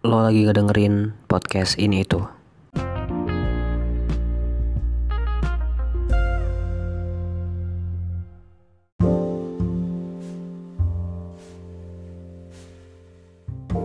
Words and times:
lo 0.00 0.24
lagi 0.24 0.48
ngedengerin 0.48 1.12
podcast 1.28 1.76
ini 1.76 2.00
itu. 2.00 2.24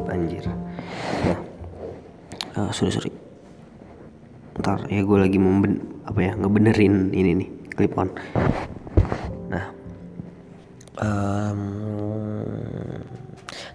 Anjir. 0.08 0.48
Nah, 1.28 1.40
uh, 2.56 2.72
sorry 2.72 2.96
sorry. 2.96 3.12
Ntar 4.64 4.88
ya 4.88 5.04
gue 5.04 5.18
lagi 5.20 5.36
mau 5.36 5.52
apa 6.08 6.20
ya 6.24 6.32
ngebenerin 6.40 7.12
ini 7.12 7.44
nih 7.44 7.50
clip 7.76 7.92
on. 8.00 8.08
Nah, 9.52 9.68
um, 10.96 11.35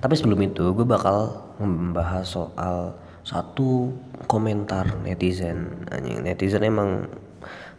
tapi 0.00 0.16
sebelum 0.16 0.40
itu 0.40 0.72
gue 0.72 0.86
bakal 0.88 1.44
membahas 1.60 2.24
soal 2.24 2.96
satu 3.20 3.92
komentar 4.24 4.88
netizen. 5.04 5.84
Anjing 5.92 6.24
netizen 6.24 6.64
emang 6.64 7.04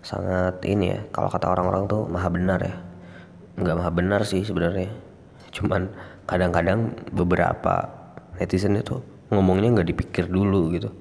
sangat 0.05 0.61
ini 0.65 0.93
ya. 0.93 0.99
Kalau 1.09 1.33
kata 1.33 1.49
orang-orang 1.49 1.89
tuh 1.89 2.05
maha 2.05 2.29
benar 2.29 2.61
ya. 2.61 2.77
Nggak 3.57 3.77
maha 3.77 3.91
benar 3.91 4.21
sih 4.21 4.45
sebenarnya. 4.45 4.93
Cuman 5.49 5.89
kadang-kadang 6.29 6.93
beberapa 7.09 7.89
netizen 8.37 8.77
itu 8.77 9.01
ngomongnya 9.33 9.81
nggak 9.81 9.89
dipikir 9.89 10.29
dulu 10.29 10.77
gitu. 10.77 10.93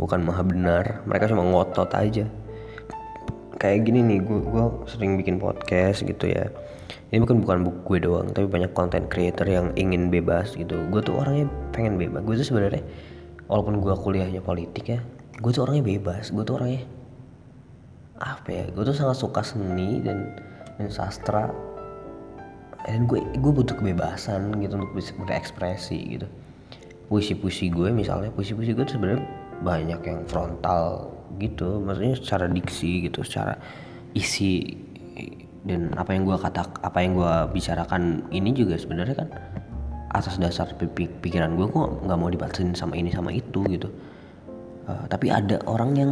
Bukan 0.00 0.24
maha 0.24 0.42
benar. 0.42 1.04
Mereka 1.04 1.28
cuma 1.28 1.44
ngotot 1.44 1.92
aja. 1.92 2.24
Kayak 3.64 3.88
gini 3.88 4.04
nih, 4.04 4.20
gue 4.20 4.44
gue 4.44 4.64
sering 4.84 5.16
bikin 5.16 5.40
podcast 5.40 6.04
gitu 6.04 6.28
ya. 6.28 6.52
Ini 7.08 7.24
bukan 7.24 7.40
bukan 7.40 7.64
buku 7.64 7.96
gue 7.96 7.98
doang 8.04 8.28
tapi 8.28 8.44
banyak 8.44 8.76
content 8.76 9.08
creator 9.08 9.48
yang 9.48 9.72
ingin 9.72 10.12
bebas 10.12 10.52
gitu. 10.52 10.76
Gue 10.92 11.00
tuh 11.00 11.16
orangnya 11.16 11.48
pengen 11.72 11.96
bebas. 11.96 12.20
Gue 12.28 12.36
tuh 12.36 12.44
sebenarnya 12.44 12.84
walaupun 13.48 13.80
gue 13.80 13.94
kuliahnya 13.96 14.44
politik 14.44 14.84
ya 14.92 15.00
gue 15.40 15.48
tuh 15.48 15.64
orangnya 15.64 15.96
bebas. 15.96 16.28
Gue 16.28 16.44
tuh 16.44 16.60
orangnya 16.60 16.84
apa 18.20 18.48
ya 18.52 18.64
gue 18.68 18.84
tuh 18.84 18.92
sangat 18.92 19.16
suka 19.16 19.40
seni 19.40 20.04
dan 20.04 20.36
dan 20.76 20.92
sastra. 20.92 21.48
Dan 22.84 23.08
gue 23.08 23.24
gue 23.32 23.52
butuh 23.64 23.80
kebebasan 23.80 24.60
gitu 24.60 24.76
untuk 24.76 24.92
bisa 24.92 25.16
berekspresi 25.16 26.20
gitu. 26.20 26.28
Puisi-puisi 27.08 27.72
gue 27.72 27.88
misalnya 27.96 28.28
puisi-puisi 28.28 28.76
gue 28.76 28.84
tuh 28.84 29.00
sebenarnya 29.00 29.24
banyak 29.62 30.00
yang 30.02 30.20
frontal 30.26 31.14
gitu 31.38 31.82
maksudnya 31.82 32.14
secara 32.18 32.46
diksi 32.46 33.10
gitu 33.10 33.22
secara 33.26 33.58
isi 34.14 34.78
dan 35.64 35.96
apa 35.96 36.12
yang 36.12 36.28
gue 36.28 36.36
kata 36.36 36.84
apa 36.84 36.98
yang 37.00 37.16
gue 37.16 37.34
bicarakan 37.56 38.28
ini 38.30 38.52
juga 38.52 38.76
sebenarnya 38.76 39.16
kan 39.24 39.28
atas 40.14 40.38
dasar 40.38 40.70
pikiran 40.78 41.58
gue 41.58 41.66
kok 41.66 42.06
nggak 42.06 42.18
mau 42.20 42.30
dibatasin 42.30 42.76
sama 42.76 42.94
ini 42.94 43.10
sama 43.10 43.34
itu 43.34 43.66
gitu. 43.66 43.90
Uh, 44.84 45.08
tapi 45.10 45.32
ada 45.32 45.58
orang 45.66 45.90
yang 45.96 46.10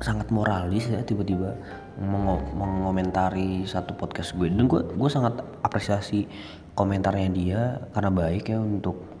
sangat 0.00 0.26
moralis 0.32 0.88
ya 0.90 1.04
tiba-tiba 1.04 1.54
meng 2.00 2.40
mengomentari 2.56 3.62
satu 3.68 3.94
podcast 3.94 4.34
gue 4.34 4.48
dan 4.48 4.66
gue 4.66 4.80
gue 4.82 5.10
sangat 5.12 5.38
apresiasi 5.62 6.26
komentarnya 6.74 7.28
dia 7.30 7.60
karena 7.92 8.10
baik 8.10 8.48
ya 8.48 8.58
untuk 8.58 9.11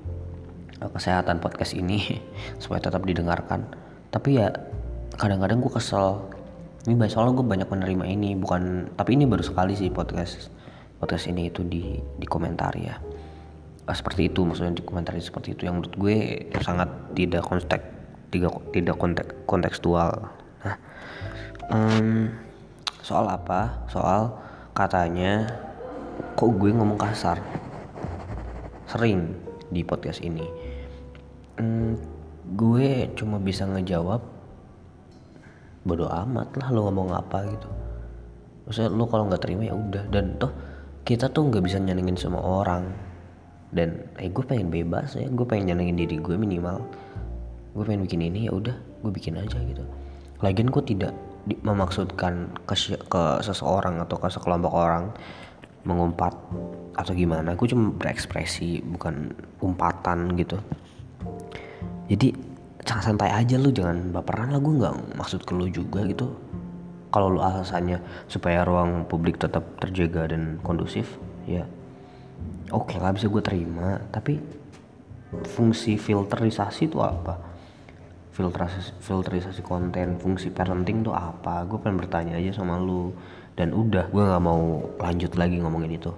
kesehatan 0.90 1.38
podcast 1.38 1.76
ini 1.78 2.18
supaya 2.62 2.82
tetap 2.82 3.04
didengarkan. 3.06 3.68
Tapi 4.10 4.40
ya 4.40 4.50
kadang-kadang 5.16 5.62
gue 5.62 5.72
kesel. 5.72 6.26
Ini 6.82 6.98
soalnya 7.06 7.38
gue 7.38 7.46
banyak 7.46 7.68
menerima 7.70 8.04
ini 8.10 8.34
bukan 8.34 8.90
tapi 8.98 9.14
ini 9.14 9.22
baru 9.22 9.46
sekali 9.46 9.78
sih 9.78 9.86
podcast 9.94 10.50
podcast 10.98 11.30
ini 11.30 11.46
itu 11.46 11.62
di 11.62 12.02
di 12.02 12.26
komentar 12.26 12.74
ya. 12.74 12.98
Uh, 13.86 13.94
seperti 13.94 14.26
itu 14.30 14.42
maksudnya 14.42 14.74
di 14.74 14.82
komentar 14.82 15.14
seperti 15.14 15.54
itu. 15.54 15.62
Yang 15.70 15.74
menurut 15.78 15.94
gue 15.94 16.16
sangat 16.58 16.90
tidak 17.14 17.46
konteks 17.46 17.86
tidak 18.34 18.52
tidak 18.74 18.96
konteks 18.98 19.30
kontekstual. 19.46 20.10
Nah 20.66 20.76
um, 21.70 22.34
soal 23.06 23.30
apa? 23.30 23.86
Soal 23.86 24.34
katanya 24.74 25.46
kok 26.34 26.50
gue 26.50 26.70
ngomong 26.74 26.98
kasar? 26.98 27.38
Sering 28.90 29.38
di 29.72 29.80
podcast 29.86 30.20
ini 30.20 30.61
um, 31.60 31.98
gue 32.52 33.08
cuma 33.16 33.40
bisa 33.40 33.64
ngejawab 33.68 34.20
bodoh 35.82 36.10
amat 36.10 36.54
lah 36.58 36.68
lo 36.70 36.86
ngomong 36.88 37.10
apa 37.14 37.38
gitu. 37.50 37.68
Maksudnya 38.66 38.90
lo 38.94 39.04
kalau 39.10 39.26
nggak 39.26 39.42
terima 39.42 39.66
ya 39.66 39.74
udah. 39.74 40.04
Dan 40.10 40.38
toh 40.38 40.52
kita 41.02 41.30
tuh 41.30 41.50
nggak 41.50 41.62
bisa 41.66 41.82
nyenengin 41.82 42.14
semua 42.14 42.42
orang. 42.42 42.86
Dan 43.72 44.06
eh 44.20 44.30
gue 44.30 44.44
pengen 44.46 44.70
bebas 44.70 45.18
ya. 45.18 45.26
Gue 45.26 45.46
pengen 45.46 45.74
nyenengin 45.74 45.98
diri 45.98 46.16
gue 46.22 46.36
minimal. 46.38 46.86
Gue 47.74 47.82
pengen 47.82 48.06
bikin 48.06 48.22
ini 48.22 48.46
ya 48.46 48.52
udah 48.54 48.76
gue 49.02 49.10
bikin 49.10 49.38
aja 49.38 49.58
gitu. 49.58 49.82
Lagian 50.42 50.70
gue 50.70 50.82
tidak 50.86 51.12
memaksudkan 51.66 52.54
ke, 52.62 52.74
ke 53.10 53.22
seseorang 53.42 53.98
atau 53.98 54.14
ke 54.18 54.30
sekelompok 54.30 54.70
orang 54.70 55.10
mengumpat 55.82 56.30
atau 56.94 57.12
gimana. 57.16 57.58
Gue 57.58 57.66
cuma 57.66 57.90
berekspresi 57.90 58.86
bukan 58.86 59.34
umpatan 59.58 60.38
gitu 60.38 60.62
jadi 62.10 62.34
santai 62.82 63.30
aja 63.30 63.56
lu 63.56 63.70
jangan 63.72 64.10
baperan 64.10 64.52
lah 64.52 64.60
gue 64.60 64.74
nggak 64.74 65.16
maksud 65.16 65.46
ke 65.46 65.52
lu 65.54 65.70
juga 65.70 66.02
gitu. 66.04 66.34
Kalau 67.12 67.28
lu 67.28 67.40
alasannya 67.44 68.00
supaya 68.26 68.64
ruang 68.64 69.04
publik 69.04 69.36
tetap 69.36 69.64
terjaga 69.80 70.32
dan 70.32 70.56
kondusif 70.64 71.20
ya 71.44 71.68
oke 72.72 72.88
okay 72.88 72.98
lah 72.98 73.12
bisa 73.14 73.28
gue 73.28 73.42
terima. 73.44 74.00
Tapi 74.10 74.40
fungsi 75.56 75.96
filterisasi 76.00 76.88
itu 76.88 76.98
apa? 77.00 77.38
Filterisasi 78.32 78.96
filterisasi 79.00 79.60
konten 79.60 80.16
fungsi 80.18 80.48
parenting 80.48 81.04
tuh 81.04 81.14
apa? 81.14 81.64
Gue 81.68 81.78
pengen 81.80 82.00
bertanya 82.00 82.34
aja 82.40 82.60
sama 82.60 82.80
lu. 82.80 83.12
Dan 83.52 83.76
udah 83.76 84.08
gue 84.08 84.22
nggak 84.24 84.42
mau 84.42 84.80
lanjut 84.96 85.32
lagi 85.36 85.60
ngomongin 85.60 86.00
itu. 86.00 86.12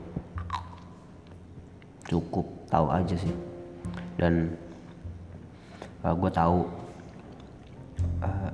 Cukup 2.06 2.46
tahu 2.70 2.86
aja 2.94 3.18
sih. 3.18 3.34
Dan 4.14 4.54
uh, 6.04 6.14
gue 6.14 6.30
tahu. 6.30 6.68
Uh, 8.20 8.52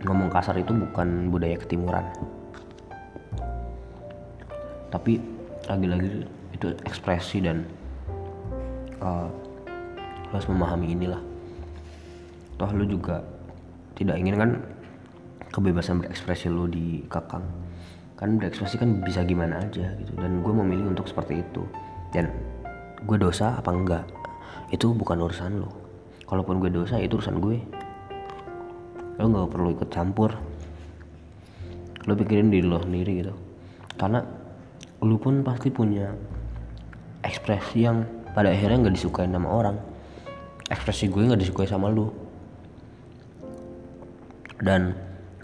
ngomong 0.00 0.32
kasar 0.32 0.56
itu 0.56 0.72
bukan 0.72 1.28
budaya 1.28 1.60
ketimuran. 1.60 2.06
Tapi 4.88 5.20
lagi-lagi 5.68 6.24
itu 6.56 6.66
ekspresi 6.88 7.44
dan 7.44 7.68
uh, 9.04 9.28
harus 10.32 10.46
memahami 10.48 10.96
inilah. 10.96 11.20
Toh 12.56 12.70
lu 12.72 12.88
juga 12.88 13.20
tidak 13.92 14.16
ingin 14.16 14.36
kan 14.40 14.50
kebebasan 15.52 16.00
berekspresi 16.00 16.48
lu 16.48 16.70
dikekang 16.70 17.44
kan 18.16 18.36
berekspresi 18.36 18.76
kan 18.80 19.00
bisa 19.04 19.20
gimana 19.24 19.60
aja 19.60 19.92
gitu. 20.00 20.12
Dan 20.16 20.40
gue 20.40 20.52
memilih 20.52 20.96
untuk 20.96 21.08
seperti 21.08 21.44
itu. 21.44 21.68
Dan 22.10 22.32
gue 23.04 23.16
dosa 23.20 23.60
apa 23.60 23.68
enggak? 23.68 24.04
Itu 24.72 24.96
bukan 24.96 25.20
urusan 25.28 25.60
lo 25.60 25.89
kalaupun 26.30 26.62
gue 26.62 26.70
dosa 26.70 27.02
itu 27.02 27.18
urusan 27.18 27.42
gue. 27.42 27.58
Lo 29.18 29.26
nggak 29.26 29.50
perlu 29.50 29.74
ikut 29.74 29.90
campur. 29.90 30.30
Lo 32.06 32.14
pikirin 32.14 32.54
diri 32.54 32.64
lo 32.64 32.78
sendiri 32.78 33.12
gitu. 33.26 33.34
Karena 33.98 34.22
lo 35.02 35.16
pun 35.18 35.42
pasti 35.42 35.74
punya 35.74 36.14
ekspresi 37.26 37.82
yang 37.82 38.06
pada 38.30 38.54
akhirnya 38.54 38.86
nggak 38.86 38.94
disukai 38.94 39.26
sama 39.26 39.50
orang. 39.50 39.76
Ekspresi 40.70 41.10
gue 41.10 41.26
nggak 41.26 41.42
disukai 41.42 41.66
sama 41.66 41.90
lo 41.90 42.30
dan 44.60 44.94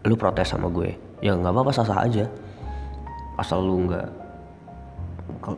lu 0.05 0.15
protes 0.15 0.55
sama 0.55 0.71
gue. 0.71 0.95
Ya 1.25 1.35
nggak 1.35 1.51
apa-apa 1.51 1.73
sah-sah 1.75 2.05
aja. 2.05 2.25
Asal 3.41 3.65
lu 3.65 3.91
nggak 3.91 4.07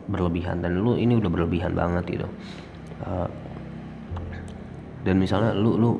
berlebihan. 0.09 0.63
Dan 0.63 0.79
lu 0.81 0.95
ini 0.95 1.19
udah 1.19 1.29
berlebihan 1.31 1.75
banget 1.75 2.19
gitu. 2.19 2.27
Uh, 3.03 3.27
dan 5.03 5.15
misalnya 5.19 5.55
lu 5.55 5.79
lu 5.79 5.91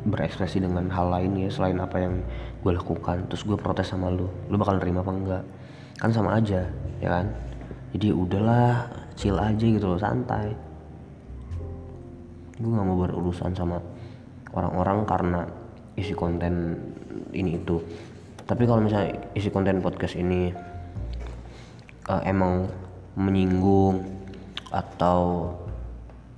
berekspresi 0.00 0.64
dengan 0.64 0.88
hal 0.88 1.12
lain 1.12 1.36
ya 1.36 1.48
selain 1.52 1.76
apa 1.76 2.00
yang 2.00 2.24
gue 2.64 2.72
lakukan 2.72 3.28
terus 3.28 3.44
gue 3.44 3.56
protes 3.56 3.92
sama 3.92 4.08
lu 4.08 4.28
lu 4.48 4.56
bakal 4.56 4.80
nerima 4.80 5.04
apa 5.04 5.12
enggak? 5.12 5.44
Kan 6.00 6.10
sama 6.14 6.40
aja 6.40 6.64
ya 7.02 7.08
kan? 7.08 7.26
Jadi 7.90 8.06
ya 8.12 8.14
udahlah 8.16 8.86
chill 9.18 9.36
aja 9.36 9.66
gitu 9.66 9.86
loh 9.90 10.00
santai. 10.00 10.54
Gue 12.60 12.70
nggak 12.70 12.86
mau 12.86 12.98
berurusan 13.02 13.52
sama 13.52 13.82
orang-orang 14.54 14.98
karena 15.04 15.40
isi 15.98 16.14
konten 16.14 16.78
ini 17.34 17.60
itu. 17.60 17.82
Tapi 18.46 18.62
kalau 18.66 18.82
misalnya 18.82 19.14
isi 19.36 19.52
konten 19.52 19.82
podcast 19.84 20.16
ini 20.16 20.50
uh, 22.08 22.22
emang 22.24 22.66
menyinggung 23.18 24.00
atau 24.70 25.50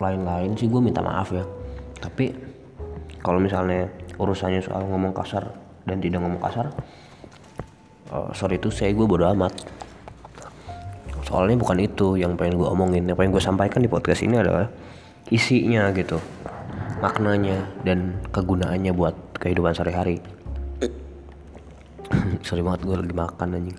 lain-lain 0.00 0.56
sih 0.56 0.66
gue 0.66 0.80
minta 0.80 1.04
maaf 1.04 1.30
ya 1.30 1.44
tapi 2.02 2.34
kalau 3.22 3.38
misalnya 3.38 3.86
urusannya 4.18 4.58
soal 4.58 4.82
ngomong 4.90 5.14
kasar 5.14 5.54
dan 5.86 6.02
tidak 6.02 6.18
ngomong 6.18 6.42
kasar 6.42 6.74
uh, 8.12 8.30
sorry 8.36 8.60
itu 8.60 8.68
saya 8.68 8.92
gue 8.92 9.06
bodo 9.08 9.24
amat. 9.32 9.56
Soalnya 11.24 11.56
bukan 11.56 11.80
itu 11.80 12.20
yang 12.20 12.36
pengen 12.36 12.60
gue 12.60 12.68
omongin. 12.68 13.08
Yang 13.08 13.16
pengen 13.16 13.32
gue 13.32 13.42
sampaikan 13.42 13.80
di 13.80 13.88
podcast 13.88 14.20
ini 14.20 14.36
adalah 14.36 14.68
isinya 15.32 15.88
gitu 15.96 16.20
maknanya 17.02 17.66
dan 17.82 18.20
kegunaannya 18.30 18.92
buat 18.94 19.16
kehidupan 19.42 19.74
sehari-hari. 19.74 20.22
Sorry 22.46 22.62
banget 22.62 22.86
gue 22.86 22.94
lagi 22.94 23.14
makan 23.16 23.58
anjing. 23.58 23.78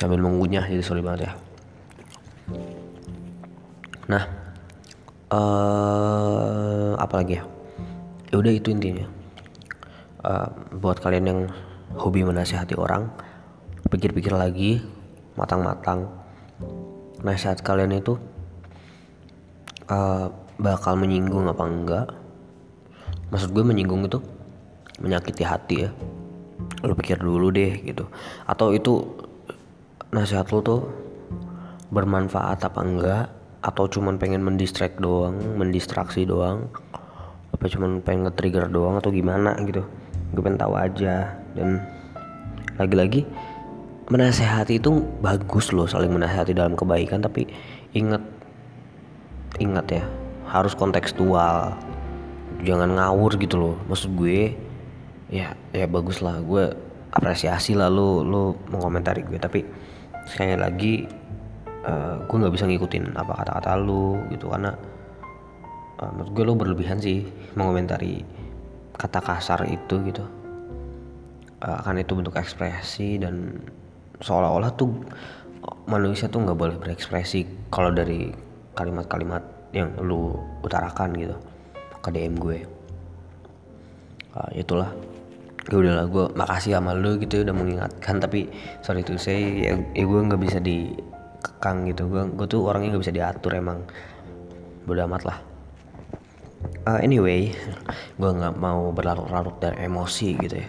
Sambil 0.00 0.16
mengunyah 0.16 0.64
jadi 0.64 0.80
sorry 0.80 1.04
banget 1.04 1.28
ya. 1.28 1.32
Nah 4.08 4.39
uh, 5.30 6.92
apa 6.98 7.14
lagi 7.22 7.38
ya? 7.40 7.44
Ya 8.30 8.34
udah 8.38 8.52
itu 8.52 8.70
intinya. 8.70 9.06
Uh, 10.20 10.52
buat 10.76 11.00
kalian 11.00 11.24
yang 11.26 11.40
hobi 11.96 12.22
menasihati 12.22 12.76
orang 12.76 13.08
pikir-pikir 13.88 14.36
lagi 14.36 14.84
matang-matang 15.34 16.12
nasihat 17.24 17.56
kalian 17.64 17.96
itu 17.96 18.20
uh, 19.88 20.28
bakal 20.60 20.94
menyinggung 21.00 21.48
apa 21.48 21.64
enggak? 21.64 22.06
Maksud 23.32 23.54
gue 23.54 23.64
menyinggung 23.64 24.04
itu 24.04 24.20
menyakiti 25.00 25.42
hati 25.46 25.76
ya. 25.88 25.90
Lo 26.84 26.92
pikir 26.92 27.16
dulu 27.16 27.48
deh 27.48 27.80
gitu. 27.80 28.06
Atau 28.44 28.76
itu 28.76 29.00
nasihat 30.12 30.46
lo 30.52 30.60
tuh 30.60 30.80
bermanfaat 31.90 32.60
apa 32.62 32.80
enggak 32.82 33.39
atau 33.60 33.84
cuman 33.84 34.16
pengen 34.16 34.40
mendistract 34.40 34.96
doang 35.00 35.36
mendistraksi 35.56 36.24
doang? 36.24 36.72
Apa 37.52 37.68
cuman 37.68 38.00
pengen 38.00 38.28
nge-trigger 38.28 38.72
doang 38.72 38.96
atau 38.96 39.12
gimana 39.12 39.52
gitu? 39.68 39.84
Gue 40.32 40.42
pengen 40.42 40.60
tahu 40.60 40.74
aja. 40.80 41.36
Dan 41.52 41.82
lagi-lagi 42.80 43.28
menasehati 44.08 44.80
itu 44.80 45.04
bagus 45.20 45.70
loh 45.70 45.84
saling 45.84 46.08
menasehati 46.08 46.56
dalam 46.56 46.72
kebaikan. 46.72 47.20
Tapi 47.20 47.44
ingat 47.92 48.24
ingat 49.60 49.86
ya 49.92 50.04
harus 50.48 50.72
kontekstual. 50.72 51.76
Jangan 52.64 52.96
ngawur 52.96 53.36
gitu 53.36 53.60
loh. 53.60 53.76
Maksud 53.92 54.16
gue 54.16 54.56
ya 55.28 55.52
ya 55.76 55.84
bagus 55.84 56.24
lah. 56.24 56.40
Gue 56.40 56.72
apresiasi 57.12 57.76
lah 57.76 57.92
lo 57.92 58.24
lo 58.24 58.56
mengomentari 58.72 59.20
gue. 59.20 59.36
Tapi 59.36 59.60
sekali 60.24 60.56
lagi 60.56 61.19
uh, 61.86 62.20
gue 62.24 62.36
nggak 62.36 62.54
bisa 62.54 62.64
ngikutin 62.68 63.16
apa 63.16 63.32
kata-kata 63.44 63.80
lu 63.80 64.20
gitu 64.28 64.52
karena 64.52 64.74
uh, 66.00 66.10
menurut 66.12 66.30
gue 66.32 66.44
lo 66.44 66.54
berlebihan 66.56 66.98
sih 67.00 67.24
mengomentari 67.56 68.24
kata 68.96 69.20
kasar 69.24 69.64
itu 69.68 69.96
gitu. 70.04 70.24
Uh, 71.60 71.80
kan 71.84 71.96
itu 72.00 72.16
bentuk 72.16 72.36
ekspresi 72.40 73.20
dan 73.20 73.60
seolah-olah 74.20 74.72
tuh 74.76 74.92
manusia 75.88 76.28
tuh 76.28 76.44
nggak 76.44 76.56
boleh 76.56 76.76
berekspresi 76.80 77.68
kalau 77.68 77.92
dari 77.92 78.32
kalimat-kalimat 78.72 79.44
yang 79.76 79.92
lu 80.00 80.36
utarakan 80.64 81.12
gitu 81.16 81.36
ke 82.00 82.08
DM 82.12 82.36
gue. 82.40 82.58
Uh, 84.36 84.50
itulah. 84.56 84.92
Ya 85.68 85.76
udahlah 85.76 86.08
gue 86.08 86.24
makasih 86.34 86.80
sama 86.80 86.96
lu 86.96 87.20
gitu 87.20 87.44
udah 87.44 87.52
mengingatkan 87.52 88.16
tapi 88.16 88.48
sorry 88.80 89.04
tuh 89.04 89.20
saya 89.20 89.38
ya, 89.38 89.72
ya 89.92 90.04
gue 90.08 90.20
nggak 90.24 90.40
bisa 90.40 90.58
dikekang 91.40 91.88
gitu. 91.88 92.04
Gue 92.12 92.28
gue 92.28 92.46
tuh 92.46 92.60
orangnya 92.68 92.94
nggak 92.94 93.02
bisa 93.08 93.16
diatur 93.16 93.56
emang. 93.56 93.80
Bodo 94.84 95.00
amat 95.08 95.22
lah. 95.24 95.38
Uh, 96.84 97.00
anyway 97.00 97.56
gue 98.20 98.30
nggak 98.30 98.60
mau 98.60 98.92
berlarut-larut 98.92 99.56
dan 99.64 99.80
emosi 99.80 100.36
gitu 100.36 100.60
ya. 100.60 100.68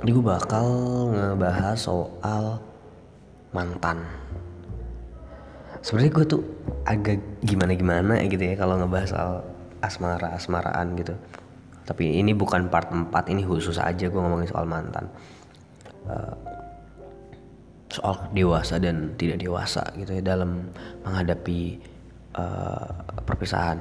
Jadi 0.00 0.10
gue 0.16 0.24
bakal 0.24 0.66
ngebahas 1.12 1.76
soal 1.76 2.56
mantan. 3.52 4.08
Sebenarnya 5.84 6.12
gue 6.16 6.24
tuh 6.24 6.42
agak 6.88 7.20
gimana 7.44 7.76
gimana 7.76 8.14
gitu 8.24 8.40
ya 8.40 8.56
kalau 8.56 8.80
ngebahas 8.80 9.12
soal 9.12 9.32
asmara 9.84 10.32
asmaraan 10.32 10.96
gitu. 10.96 11.12
Tapi 11.84 12.20
ini 12.20 12.32
bukan 12.36 12.68
part 12.68 12.92
4 12.92 13.12
ini 13.32 13.44
khusus 13.44 13.80
aja 13.80 14.08
gue 14.08 14.20
ngomongin 14.20 14.48
soal 14.48 14.64
mantan. 14.64 15.08
Uh, 16.08 16.57
soal 17.88 18.28
dewasa 18.36 18.76
dan 18.76 19.16
tidak 19.16 19.40
dewasa 19.40 19.80
gitu 19.96 20.20
ya 20.20 20.22
dalam 20.22 20.68
menghadapi 21.04 21.80
uh, 22.36 22.88
perpisahan. 23.24 23.80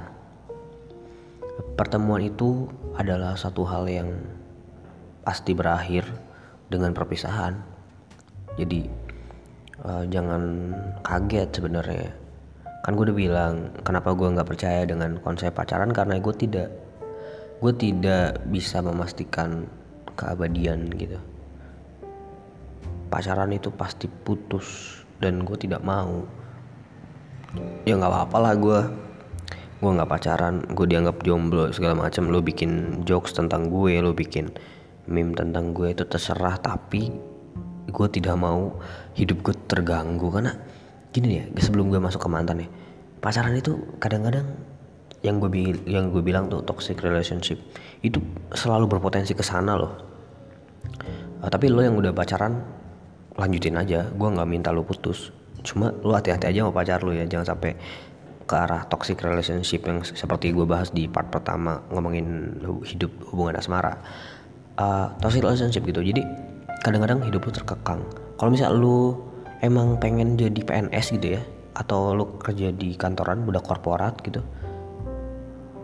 Pertemuan 1.76 2.24
itu 2.24 2.70
adalah 2.96 3.36
satu 3.36 3.68
hal 3.68 3.86
yang 3.90 4.10
pasti 5.28 5.52
berakhir 5.52 6.08
dengan 6.72 6.96
perpisahan. 6.96 7.60
Jadi 8.56 8.88
uh, 9.84 10.04
jangan 10.08 10.74
kaget 11.04 11.50
sebenarnya. 11.52 12.10
Kan 12.88 12.96
gue 12.96 13.12
udah 13.12 13.18
bilang 13.18 13.54
kenapa 13.84 14.16
gue 14.16 14.32
nggak 14.32 14.48
percaya 14.48 14.88
dengan 14.88 15.20
konsep 15.20 15.52
pacaran? 15.52 15.92
Karena 15.92 16.18
gue 16.18 16.34
tidak 16.34 16.72
gue 17.58 17.74
tidak 17.76 18.46
bisa 18.48 18.80
memastikan 18.80 19.66
keabadian 20.14 20.88
gitu 20.94 21.18
pacaran 23.08 23.52
itu 23.56 23.72
pasti 23.74 24.06
putus 24.12 25.00
dan 25.18 25.42
gue 25.44 25.58
tidak 25.58 25.82
mau. 25.82 26.28
Ya 27.88 27.96
nggak 27.96 28.12
apa-apa 28.12 28.38
lah 28.38 28.54
gue 28.60 28.80
gue 29.78 29.92
nggak 29.94 30.10
pacaran 30.10 30.66
gue 30.74 30.86
dianggap 30.90 31.22
jomblo 31.22 31.70
segala 31.70 31.94
macam 31.94 32.34
lo 32.34 32.42
bikin 32.42 33.04
jokes 33.06 33.38
tentang 33.38 33.70
gue 33.70 34.02
lo 34.02 34.12
bikin 34.12 34.50
meme 35.08 35.34
tentang 35.34 35.72
gue 35.74 35.92
itu 35.92 36.04
terserah. 36.06 36.60
Tapi 36.60 37.02
gue 37.88 38.08
tidak 38.12 38.36
mau 38.36 38.78
hidup 39.16 39.42
gue 39.42 39.56
terganggu. 39.66 40.28
Karena 40.30 40.54
gini 41.12 41.42
ya 41.42 41.44
sebelum 41.58 41.90
gue 41.90 41.98
masuk 41.98 42.22
ke 42.22 42.30
mantan 42.30 42.62
ya 42.62 42.70
pacaran 43.18 43.56
itu 43.58 43.98
kadang-kadang 43.98 44.46
yang 45.26 45.42
gue 45.42 45.50
yang 45.90 46.14
gue 46.14 46.22
bilang 46.22 46.46
tuh 46.48 46.62
toxic 46.62 47.02
relationship 47.02 47.58
itu 48.06 48.22
selalu 48.54 48.86
berpotensi 48.86 49.34
ke 49.34 49.42
sana 49.42 49.74
loh. 49.74 49.94
Uh, 51.42 51.50
tapi 51.50 51.70
lo 51.74 51.82
yang 51.82 51.98
udah 51.98 52.14
pacaran 52.14 52.62
lanjutin 53.38 53.78
aja. 53.78 54.10
Gue 54.12 54.30
nggak 54.34 54.50
minta 54.50 54.70
lo 54.74 54.84
putus. 54.84 55.32
Cuma 55.64 55.94
lo 56.04 56.18
hati-hati 56.18 56.50
aja 56.50 56.68
sama 56.68 56.74
pacar 56.74 57.06
lo 57.06 57.14
ya. 57.14 57.24
Jangan 57.24 57.56
sampai 57.56 57.78
ke 58.48 58.56
arah 58.56 58.88
toxic 58.88 59.20
relationship 59.22 59.84
yang 59.86 60.02
seperti 60.02 60.56
gue 60.56 60.64
bahas 60.64 60.90
di 60.96 61.06
part 61.06 61.28
pertama 61.30 61.84
ngomongin 61.92 62.58
hidup 62.84 63.12
hubungan 63.32 63.60
asmara. 63.60 64.02
Uh, 64.78 65.14
toxic 65.22 65.46
relationship 65.46 65.86
gitu. 65.86 66.02
Jadi 66.02 66.26
kadang-kadang 66.82 67.22
hidup 67.24 67.46
lo 67.46 67.52
terkekang. 67.54 68.02
Kalau 68.38 68.50
misal 68.54 68.76
lo 68.76 69.28
emang 69.62 69.98
pengen 69.98 70.38
jadi 70.38 70.62
PNS 70.62 71.18
gitu 71.18 71.38
ya 71.38 71.42
atau 71.78 72.18
lo 72.18 72.42
kerja 72.42 72.74
di 72.74 72.98
kantoran 72.98 73.46
budak 73.46 73.66
korporat 73.66 74.18
gitu 74.26 74.42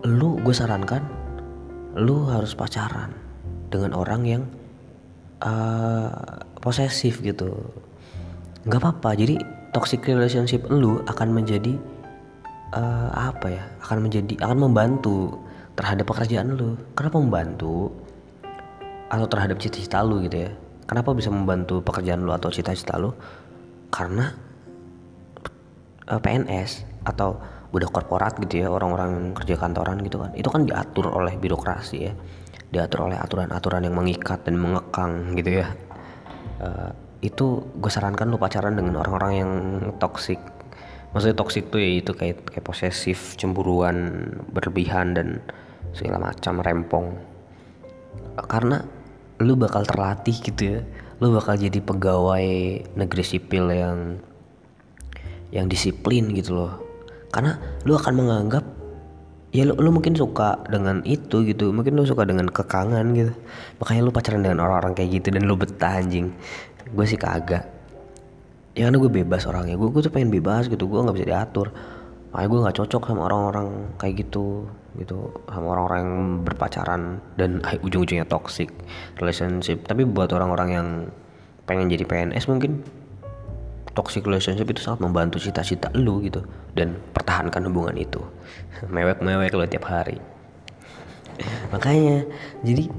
lu 0.04 0.36
gue 0.42 0.52
sarankan 0.52 1.06
lu 1.96 2.28
harus 2.28 2.58
pacaran 2.58 3.14
dengan 3.70 3.94
orang 3.96 4.22
yang 4.26 4.44
uh, 5.44 6.10
posesif 6.64 7.20
gitu. 7.20 7.52
Nggak 8.64 8.80
apa-apa. 8.80 9.20
Jadi 9.20 9.38
toxic 9.76 10.08
relationship 10.08 10.66
lu 10.72 11.04
akan 11.06 11.36
menjadi 11.36 11.76
uh, 12.74 13.12
apa 13.12 13.48
ya 13.52 13.64
akan 13.84 14.08
menjadi 14.08 14.34
akan 14.40 14.58
membantu 14.70 15.38
terhadap 15.76 16.08
pekerjaan 16.08 16.56
lu. 16.56 16.80
Kenapa 16.96 17.20
membantu? 17.20 17.92
Atau 19.12 19.30
terhadap 19.30 19.62
cita-cita 19.62 20.02
lu 20.02 20.24
gitu 20.26 20.50
ya. 20.50 20.52
Kenapa 20.90 21.14
bisa 21.14 21.30
membantu 21.30 21.84
pekerjaan 21.86 22.26
lu 22.26 22.34
atau 22.34 22.50
cita-cita 22.50 22.98
lu? 22.98 23.14
Karena 23.94 24.32
uh, 26.10 26.18
eh, 26.18 26.22
PNS 26.24 27.04
atau 27.04 27.38
budak 27.74 27.90
korporat 27.90 28.38
gitu 28.38 28.64
ya 28.64 28.68
orang-orang 28.70 29.34
kerja 29.38 29.60
kantoran 29.60 30.02
gitu 30.02 30.18
kan. 30.22 30.32
Itu 30.34 30.50
kan 30.50 30.66
diatur 30.66 31.12
oleh 31.14 31.36
birokrasi 31.38 31.98
ya 32.00 32.14
diatur 32.74 33.14
oleh 33.14 33.22
aturan-aturan 33.22 33.86
yang 33.86 33.94
mengikat 33.94 34.42
dan 34.42 34.58
mengekang 34.58 35.38
gitu 35.38 35.62
ya. 35.62 35.68
Uh, 36.58 36.90
itu 37.22 37.62
gue 37.78 37.92
sarankan 37.94 38.28
lu 38.34 38.42
pacaran 38.42 38.76
dengan 38.76 39.00
orang-orang 39.00 39.32
yang 39.38 39.52
toksik 40.02 40.42
maksudnya 41.14 41.38
toksik 41.38 41.70
tuh 41.70 41.80
ya 41.80 42.02
itu 42.02 42.12
kayak 42.12 42.50
kayak 42.50 42.66
posesif 42.66 43.38
cemburuan 43.38 44.28
berlebihan 44.50 45.14
dan 45.14 45.40
segala 45.94 46.34
macam 46.34 46.60
rempong. 46.60 47.08
Karena 48.50 48.82
lu 49.40 49.54
bakal 49.54 49.86
terlatih 49.86 50.36
gitu 50.42 50.62
ya. 50.78 50.80
Lu 51.22 51.30
bakal 51.32 51.62
jadi 51.62 51.80
pegawai 51.80 52.46
negeri 52.98 53.24
sipil 53.24 53.70
yang 53.70 53.98
yang 55.54 55.70
disiplin 55.70 56.34
gitu 56.34 56.58
loh. 56.58 56.74
Karena 57.30 57.62
lu 57.86 57.94
akan 57.94 58.14
menganggap 58.18 58.66
ya 59.54 59.70
lu, 59.70 59.78
lu 59.78 59.90
mungkin 59.94 60.18
suka 60.18 60.66
dengan 60.68 61.06
itu 61.06 61.46
gitu. 61.46 61.70
Mungkin 61.70 61.94
lu 61.94 62.04
suka 62.04 62.26
dengan 62.26 62.50
kekangan 62.50 63.06
gitu. 63.14 63.32
Makanya 63.80 64.02
lu 64.02 64.12
pacaran 64.12 64.42
dengan 64.42 64.66
orang-orang 64.66 64.98
kayak 64.98 65.22
gitu 65.22 65.28
dan 65.30 65.46
lu 65.46 65.54
betah 65.54 66.02
anjing. 66.02 66.34
Gue 66.92 67.06
sih 67.06 67.22
kagak. 67.22 67.70
Ya 68.74 68.90
karena 68.90 68.98
gue 68.98 69.12
bebas 69.14 69.46
orangnya. 69.46 69.78
Gue 69.78 69.94
gue 69.94 70.02
tuh 70.02 70.10
pengen 70.10 70.34
bebas 70.34 70.66
gitu. 70.68 70.90
Gue 70.90 71.06
nggak 71.06 71.16
bisa 71.22 71.30
diatur. 71.30 71.70
Makanya 72.34 72.50
gue 72.50 72.60
nggak 72.66 72.78
cocok 72.82 73.02
sama 73.06 73.22
orang-orang 73.30 73.68
kayak 74.02 74.26
gitu 74.26 74.66
gitu. 74.98 75.30
Sama 75.46 75.78
orang-orang 75.78 76.00
yang 76.02 76.18
berpacaran 76.42 77.02
dan 77.38 77.62
ujung-ujungnya 77.86 78.26
toxic 78.26 78.74
relationship. 79.22 79.86
Tapi 79.86 80.02
buat 80.10 80.34
orang-orang 80.34 80.70
yang 80.74 80.88
pengen 81.70 81.94
jadi 81.94 82.04
PNS 82.04 82.50
mungkin 82.50 82.82
toxic 83.94 84.26
relationship 84.26 84.66
itu 84.70 84.82
sangat 84.82 85.06
membantu 85.06 85.38
cita-cita 85.38 85.90
lu 85.94 86.22
gitu 86.26 86.42
dan 86.74 86.98
pertahankan 87.14 87.70
hubungan 87.70 87.96
itu. 87.98 88.22
Mewek-mewek 88.94 89.54
lo 89.54 89.66
tiap 89.70 89.86
hari. 89.88 90.18
Makanya 91.74 92.26
jadi 92.62 92.90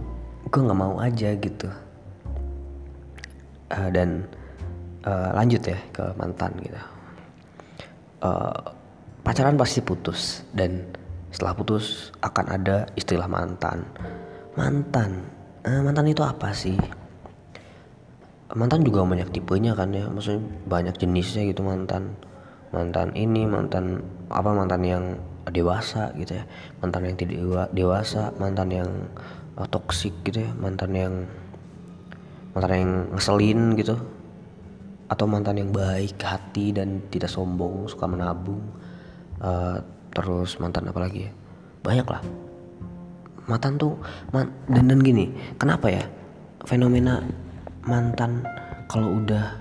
gue 0.51 0.61
nggak 0.63 0.79
mau 0.79 0.99
aja 0.99 1.35
gitu. 1.39 1.69
Uh, 3.75 3.91
dan 3.91 4.23
uh, 5.07 5.35
lanjut 5.35 5.63
ya 5.67 5.79
ke 5.91 6.05
mantan 6.15 6.55
gitu. 6.63 6.81
Uh, 8.25 8.55
pacaran 9.27 9.59
pasti 9.59 9.83
putus 9.83 10.47
dan 10.55 10.87
setelah 11.35 11.55
putus 11.59 12.15
akan 12.23 12.47
ada 12.55 12.87
istilah 12.95 13.27
mantan. 13.27 13.83
Mantan? 14.55 15.27
Uh, 15.67 15.83
mantan 15.83 16.07
itu 16.07 16.23
apa 16.23 16.55
sih 16.55 16.79
mantan 18.53 18.85
juga 18.85 19.09
banyak 19.09 19.33
tipenya 19.33 19.73
kan 19.73 19.89
ya 19.97 20.05
maksudnya 20.13 20.45
banyak 20.69 20.95
jenisnya 21.01 21.49
gitu 21.49 21.65
mantan 21.65 22.21
mantan 22.75 23.17
ini 23.17 23.49
mantan 23.49 24.05
apa 24.29 24.53
mantan 24.53 24.83
yang 24.85 25.05
dewasa 25.49 26.13
gitu 26.21 26.37
ya 26.37 26.45
mantan 26.85 27.09
yang 27.09 27.17
tidak 27.17 27.37
dewasa 27.73 28.37
mantan 28.37 28.69
yang 28.69 28.91
uh, 29.57 29.69
toksik 29.69 30.13
gitu 30.29 30.45
ya 30.45 30.53
mantan 30.61 30.93
yang 30.93 31.15
mantan 32.53 32.71
yang 32.77 32.93
ngeselin 33.17 33.61
gitu 33.81 33.97
atau 35.09 35.25
mantan 35.29 35.61
yang 35.61 35.71
baik 35.73 36.17
hati 36.21 36.73
dan 36.73 37.05
tidak 37.13 37.29
sombong 37.29 37.89
suka 37.89 38.09
menabung 38.09 38.61
uh, 39.41 39.81
terus 40.15 40.57
mantan 40.61 40.89
apa 40.89 41.01
lagi 41.01 41.29
ya 41.29 41.33
banyak 41.85 42.09
lah. 42.09 42.23
Mantan 43.45 43.77
tuh 43.77 43.93
man, 44.33 44.49
dan 44.73 44.89
dan 44.89 45.05
gini 45.05 45.29
kenapa 45.61 45.93
ya 45.93 46.01
fenomena 46.65 47.21
mantan 47.85 48.45
kalau 48.89 49.21
udah 49.21 49.57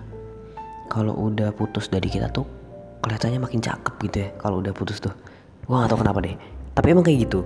kalau 0.92 1.13
udah 1.15 1.50
putus 1.56 1.89
dari 1.89 2.08
kita 2.08 2.30
tuh 2.30 2.46
kelihatannya 3.03 3.39
makin 3.44 3.60
cakep 3.60 3.94
gitu 4.08 4.18
ya 4.27 4.30
kalau 4.39 4.63
udah 4.63 4.72
putus 4.72 5.03
tuh. 5.03 5.12
Gue 5.68 5.75
gak 5.80 5.92
tau 5.92 6.00
kenapa 6.00 6.20
deh. 6.24 6.36
Tapi 6.75 6.88
emang 6.92 7.03
kayak 7.03 7.27
gitu. 7.27 7.44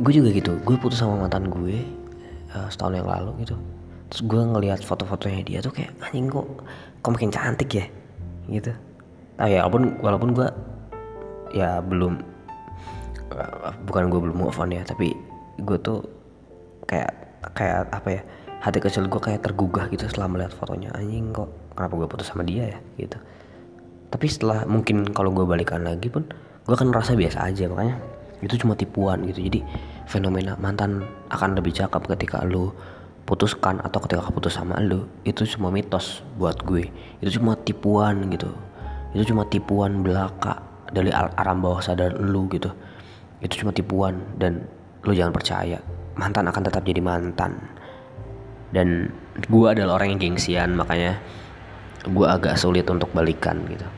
Gue 0.00 0.12
juga 0.12 0.28
gitu. 0.32 0.56
Gue 0.64 0.76
putus 0.76 1.00
sama 1.00 1.16
mantan 1.16 1.48
gue 1.48 1.84
uh, 2.52 2.68
setahun 2.68 3.00
yang 3.00 3.08
lalu 3.08 3.44
gitu. 3.44 3.56
Terus 4.08 4.22
gue 4.24 4.40
ngelihat 4.40 4.80
foto-fotonya 4.84 5.44
dia 5.44 5.58
tuh 5.60 5.72
kayak 5.72 5.92
anjing 6.00 6.32
kok 6.32 6.48
kok 7.00 7.10
makin 7.12 7.30
cantik 7.32 7.70
ya? 7.72 7.86
Gitu. 8.48 8.72
Ah 9.40 9.48
ya 9.48 9.64
walaupun 9.64 10.00
walaupun 10.00 10.30
gue 10.36 10.48
ya 11.56 11.80
belum 11.80 12.20
uh, 13.32 13.72
bukan 13.88 14.12
gue 14.12 14.20
belum 14.20 14.36
move 14.36 14.58
on 14.60 14.72
ya 14.72 14.84
tapi 14.84 15.16
gue 15.60 15.78
tuh 15.80 16.04
kayak 16.88 17.12
kayak 17.56 17.88
apa 17.92 18.08
ya 18.20 18.22
hati 18.58 18.78
kecil 18.82 19.06
gue 19.06 19.20
kayak 19.22 19.46
tergugah 19.46 19.86
gitu 19.90 20.06
setelah 20.10 20.26
melihat 20.30 20.52
fotonya. 20.54 20.90
Anjing 20.94 21.30
kok 21.30 21.48
kenapa 21.78 21.94
gue 21.94 22.08
putus 22.10 22.26
sama 22.30 22.42
dia 22.42 22.74
ya 22.74 22.78
gitu. 22.98 23.18
Tapi 24.08 24.26
setelah 24.26 24.64
mungkin 24.66 25.06
kalau 25.14 25.30
gue 25.30 25.44
balikan 25.46 25.84
lagi 25.84 26.10
pun 26.10 26.26
gue 26.66 26.74
akan 26.74 26.90
merasa 26.90 27.14
biasa 27.14 27.44
aja 27.48 27.70
makanya 27.70 27.96
itu 28.42 28.54
cuma 28.58 28.74
tipuan 28.74 29.22
gitu. 29.30 29.40
Jadi 29.46 29.60
fenomena 30.10 30.58
mantan 30.58 31.06
akan 31.30 31.58
lebih 31.58 31.74
cakep 31.74 32.02
ketika 32.18 32.42
lu 32.46 32.74
putuskan 33.28 33.78
atau 33.84 34.00
ketika 34.08 34.24
putus 34.32 34.56
sama 34.56 34.80
lu 34.80 35.04
itu 35.22 35.44
cuma 35.44 35.70
mitos 35.70 36.24
buat 36.40 36.58
gue. 36.66 36.90
Itu 37.22 37.38
cuma 37.38 37.54
tipuan 37.60 38.26
gitu. 38.32 38.50
Itu 39.14 39.34
cuma 39.34 39.46
tipuan 39.46 40.02
belaka 40.02 40.60
dari 40.90 41.12
alam 41.12 41.60
bawah 41.60 41.84
sadar 41.84 42.16
lu 42.18 42.48
gitu. 42.50 42.72
Itu 43.38 43.62
cuma 43.62 43.70
tipuan 43.70 44.18
dan 44.40 44.66
lu 45.06 45.14
jangan 45.14 45.30
percaya. 45.30 45.78
Mantan 46.18 46.50
akan 46.50 46.62
tetap 46.66 46.82
jadi 46.82 46.98
mantan 46.98 47.78
dan 48.74 49.08
gue 49.48 49.66
adalah 49.66 50.00
orang 50.00 50.16
yang 50.16 50.32
gengsian 50.32 50.76
makanya 50.76 51.16
gue 52.04 52.26
agak 52.26 52.56
sulit 52.60 52.84
untuk 52.88 53.08
balikan 53.16 53.64
gitu. 53.68 53.88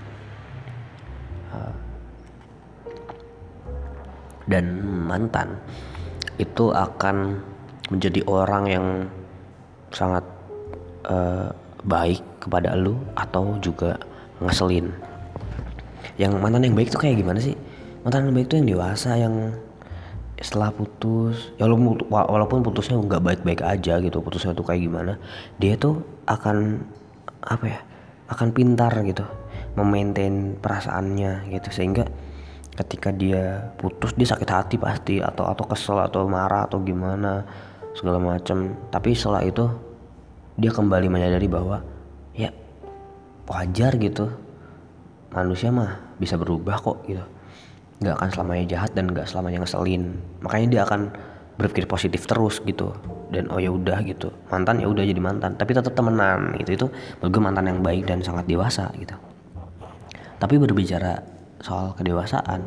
Dan 4.50 4.82
mantan 5.06 5.54
itu 6.42 6.74
akan 6.74 7.38
menjadi 7.94 8.26
orang 8.26 8.64
yang 8.66 8.86
sangat 9.94 10.26
uh, 11.06 11.54
baik 11.86 12.18
kepada 12.42 12.74
lu 12.74 12.98
atau 13.14 13.54
juga 13.62 13.94
ngeselin. 14.42 14.90
Yang 16.18 16.32
mantan 16.42 16.66
yang 16.66 16.74
baik 16.74 16.90
tuh 16.90 16.98
kayak 16.98 17.22
gimana 17.22 17.38
sih? 17.38 17.54
Mantan 18.02 18.26
yang 18.26 18.34
baik 18.34 18.50
tuh 18.50 18.58
yang 18.58 18.68
dewasa 18.74 19.14
yang 19.14 19.54
setelah 20.40 20.72
putus 20.72 21.52
ya 21.60 21.68
walaupun 22.08 22.64
putusnya 22.64 22.96
nggak 22.96 23.20
baik-baik 23.20 23.60
aja 23.60 24.00
gitu 24.00 24.24
putusnya 24.24 24.56
tuh 24.56 24.64
kayak 24.64 24.88
gimana 24.88 25.20
dia 25.60 25.76
tuh 25.76 26.00
akan 26.24 26.80
apa 27.44 27.64
ya 27.68 27.80
akan 28.30 28.48
pintar 28.56 28.94
gitu 29.04 29.24
memaintain 29.78 30.58
perasaannya 30.58 31.50
gitu. 31.50 31.68
Sehingga 31.70 32.06
ketika 32.74 33.12
dia 33.12 33.74
putus 33.76 34.16
dia 34.16 34.28
sakit 34.30 34.50
hati 34.50 34.76
pasti 34.80 35.20
atau 35.20 35.46
atau 35.50 35.64
kesel 35.68 36.00
atau 36.00 36.24
marah 36.30 36.64
atau 36.64 36.80
gimana 36.80 37.44
segala 37.92 38.22
macam 38.22 38.78
tapi 38.88 39.12
setelah 39.12 39.42
itu 39.42 39.66
dia 40.56 40.70
kembali 40.70 41.10
menyadari 41.10 41.46
bahwa 41.50 41.82
ya 42.34 42.50
wajar 43.46 43.94
gitu. 44.00 44.30
Manusia 45.30 45.70
mah 45.70 46.18
bisa 46.18 46.34
berubah 46.34 46.82
kok 46.82 47.06
gitu 47.06 47.22
nggak 48.00 48.16
akan 48.16 48.28
selamanya 48.32 48.64
jahat 48.66 48.90
dan 48.96 49.12
nggak 49.12 49.28
selamanya 49.28 49.64
ngeselin. 49.64 50.16
Makanya 50.40 50.66
dia 50.72 50.80
akan 50.88 51.00
berpikir 51.60 51.84
positif 51.84 52.24
terus 52.24 52.64
gitu. 52.64 52.96
Dan 53.28 53.52
oh 53.52 53.60
ya 53.60 53.68
udah 53.68 54.00
gitu. 54.08 54.32
Mantan 54.48 54.80
ya 54.80 54.88
udah 54.88 55.04
jadi 55.04 55.20
mantan. 55.20 55.60
Tapi 55.60 55.76
tetap 55.76 55.92
temenan 55.92 56.56
gitu. 56.56 56.70
Itu 56.72 56.86
menurut 57.20 57.30
gue 57.36 57.42
mantan 57.44 57.64
yang 57.68 57.78
baik 57.84 58.08
dan 58.08 58.24
sangat 58.24 58.48
dewasa 58.48 58.88
gitu. 58.96 59.12
Tapi 60.40 60.56
berbicara 60.56 61.20
soal 61.60 61.92
kedewasaan 61.92 62.60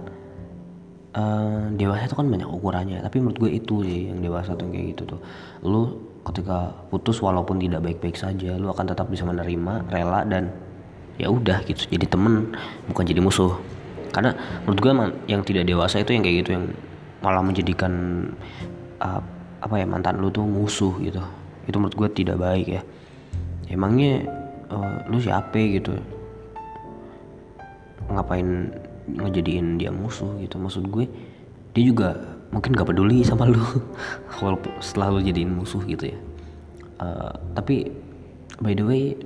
uh, 1.17 1.65
dewasa 1.73 2.05
itu 2.05 2.13
kan 2.13 2.29
banyak 2.29 2.45
ukurannya. 2.45 3.01
Tapi 3.01 3.17
menurut 3.17 3.37
gue 3.41 3.51
itu 3.57 3.81
sih 3.81 4.13
yang 4.13 4.21
dewasa 4.21 4.53
tuh 4.53 4.69
kayak 4.69 4.93
gitu 4.93 5.17
tuh. 5.17 5.19
Lu 5.65 6.13
ketika 6.23 6.71
putus 6.93 7.19
walaupun 7.19 7.59
tidak 7.59 7.83
baik-baik 7.83 8.15
saja 8.15 8.55
lu 8.55 8.71
akan 8.71 8.95
tetap 8.95 9.11
bisa 9.11 9.27
menerima 9.27 9.91
rela 9.91 10.23
dan 10.23 10.53
ya 11.17 11.33
udah 11.33 11.65
gitu. 11.65 11.89
Jadi 11.89 12.05
temen 12.05 12.53
bukan 12.85 13.03
jadi 13.03 13.19
musuh 13.19 13.57
karena 14.13 14.38
menurut 14.63 14.79
gue 14.79 14.91
yang 15.25 15.41
tidak 15.41 15.65
dewasa 15.65 16.05
itu 16.05 16.13
yang 16.13 16.22
kayak 16.22 16.38
gitu 16.46 16.50
yang 16.53 16.65
malah 17.25 17.41
menjadikan 17.41 17.93
uh, 19.01 19.17
apa 19.63 19.75
ya 19.82 19.89
mantan 19.89 20.22
lu 20.22 20.29
tuh 20.29 20.46
musuh 20.46 20.93
gitu. 21.01 21.20
Itu 21.65 21.82
menurut 21.82 21.98
gue 21.98 22.10
tidak 22.22 22.38
baik 22.38 22.67
ya. 22.70 22.82
Emangnya 23.74 24.29
uh, 24.70 25.01
lu 25.10 25.17
siapa 25.17 25.58
gitu? 25.58 25.98
Ngapain 28.12 28.70
ngejadiin 29.10 29.82
dia 29.82 29.89
musuh 29.89 30.38
gitu? 30.38 30.62
Maksud 30.62 30.86
gue 30.93 31.10
dia 31.74 31.84
juga 31.89 32.13
mungkin 32.53 32.77
gak 32.77 32.93
peduli 32.93 33.25
sama 33.25 33.50
lu. 33.50 33.65
Walaupun 34.43 34.77
setelah 34.77 35.17
lu 35.17 35.25
jadiin 35.25 35.58
musuh 35.58 35.82
gitu 35.89 36.13
ya. 36.13 36.17
Uh, 37.01 37.34
tapi 37.58 37.89
by 38.62 38.77
the 38.77 38.86
way 38.86 39.17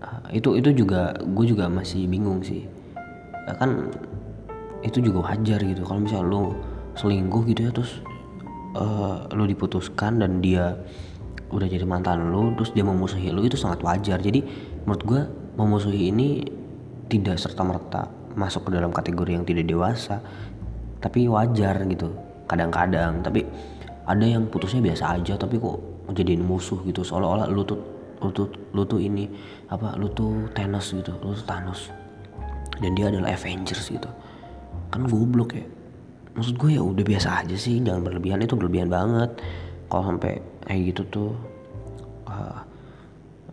uh, 0.00 0.24
itu 0.32 0.56
itu 0.56 0.72
juga 0.72 1.12
gue 1.20 1.44
juga 1.44 1.68
masih 1.68 2.08
bingung 2.08 2.40
sih 2.40 2.64
uh, 3.46 3.56
kan 3.56 3.90
itu 4.84 5.02
juga 5.02 5.32
wajar 5.32 5.62
gitu. 5.62 5.82
Kalau 5.82 6.00
misalnya 6.02 6.26
lu 6.26 6.42
selingkuh 6.96 7.42
gitu 7.50 7.60
ya 7.68 7.70
terus 7.72 8.02
uh, 8.76 9.26
lu 9.34 9.48
diputuskan 9.48 10.20
dan 10.22 10.38
dia 10.42 10.76
udah 11.46 11.66
jadi 11.70 11.86
mantan 11.86 12.34
lu 12.34 12.50
terus 12.58 12.74
dia 12.74 12.82
memusuhi 12.82 13.30
lu 13.30 13.46
itu 13.46 13.58
sangat 13.58 13.82
wajar. 13.82 14.18
Jadi 14.18 14.42
menurut 14.84 15.02
gue 15.06 15.20
memusuhi 15.56 16.10
ini 16.10 16.42
tidak 17.06 17.38
serta 17.38 17.62
merta 17.62 18.02
masuk 18.36 18.68
ke 18.68 18.70
dalam 18.76 18.92
kategori 18.92 19.32
yang 19.32 19.46
tidak 19.46 19.64
dewasa 19.64 20.20
tapi 21.00 21.30
wajar 21.30 21.82
gitu 21.86 22.10
kadang-kadang. 22.50 23.22
Tapi 23.22 23.46
ada 24.06 24.22
yang 24.26 24.46
putusnya 24.46 24.82
biasa 24.82 25.18
aja 25.18 25.34
tapi 25.38 25.58
kok 25.58 25.78
jadiin 26.14 26.42
musuh 26.42 26.78
gitu. 26.86 27.02
Seolah-olah 27.02 27.50
lu 27.50 27.62
tuh 27.66 27.78
lu 28.22 28.30
tuh 28.32 28.48
lu 28.72 28.82
tuh 28.88 29.00
ini 29.02 29.28
apa 29.68 29.92
lu 30.00 30.08
tuh 30.12 30.48
Thanos 30.56 30.88
gitu 30.96 31.12
lu 31.20 31.36
tuh 31.36 31.44
Thanos 31.44 32.05
dan 32.80 32.90
dia 32.92 33.08
adalah 33.08 33.32
Avengers 33.32 33.88
gitu. 33.88 34.10
Kan 34.92 35.08
goblok 35.08 35.56
ya. 35.56 35.66
Maksud 36.36 36.60
gue 36.60 36.76
ya 36.76 36.82
udah 36.84 37.04
biasa 37.04 37.44
aja 37.44 37.56
sih 37.56 37.80
jangan 37.80 38.04
berlebihan. 38.04 38.44
Itu 38.44 38.60
berlebihan 38.60 38.92
banget. 38.92 39.40
Kalau 39.88 40.04
sampai 40.04 40.42
kayak 40.66 40.92
gitu 40.92 41.02
tuh 41.08 41.30
uh, 42.28 42.60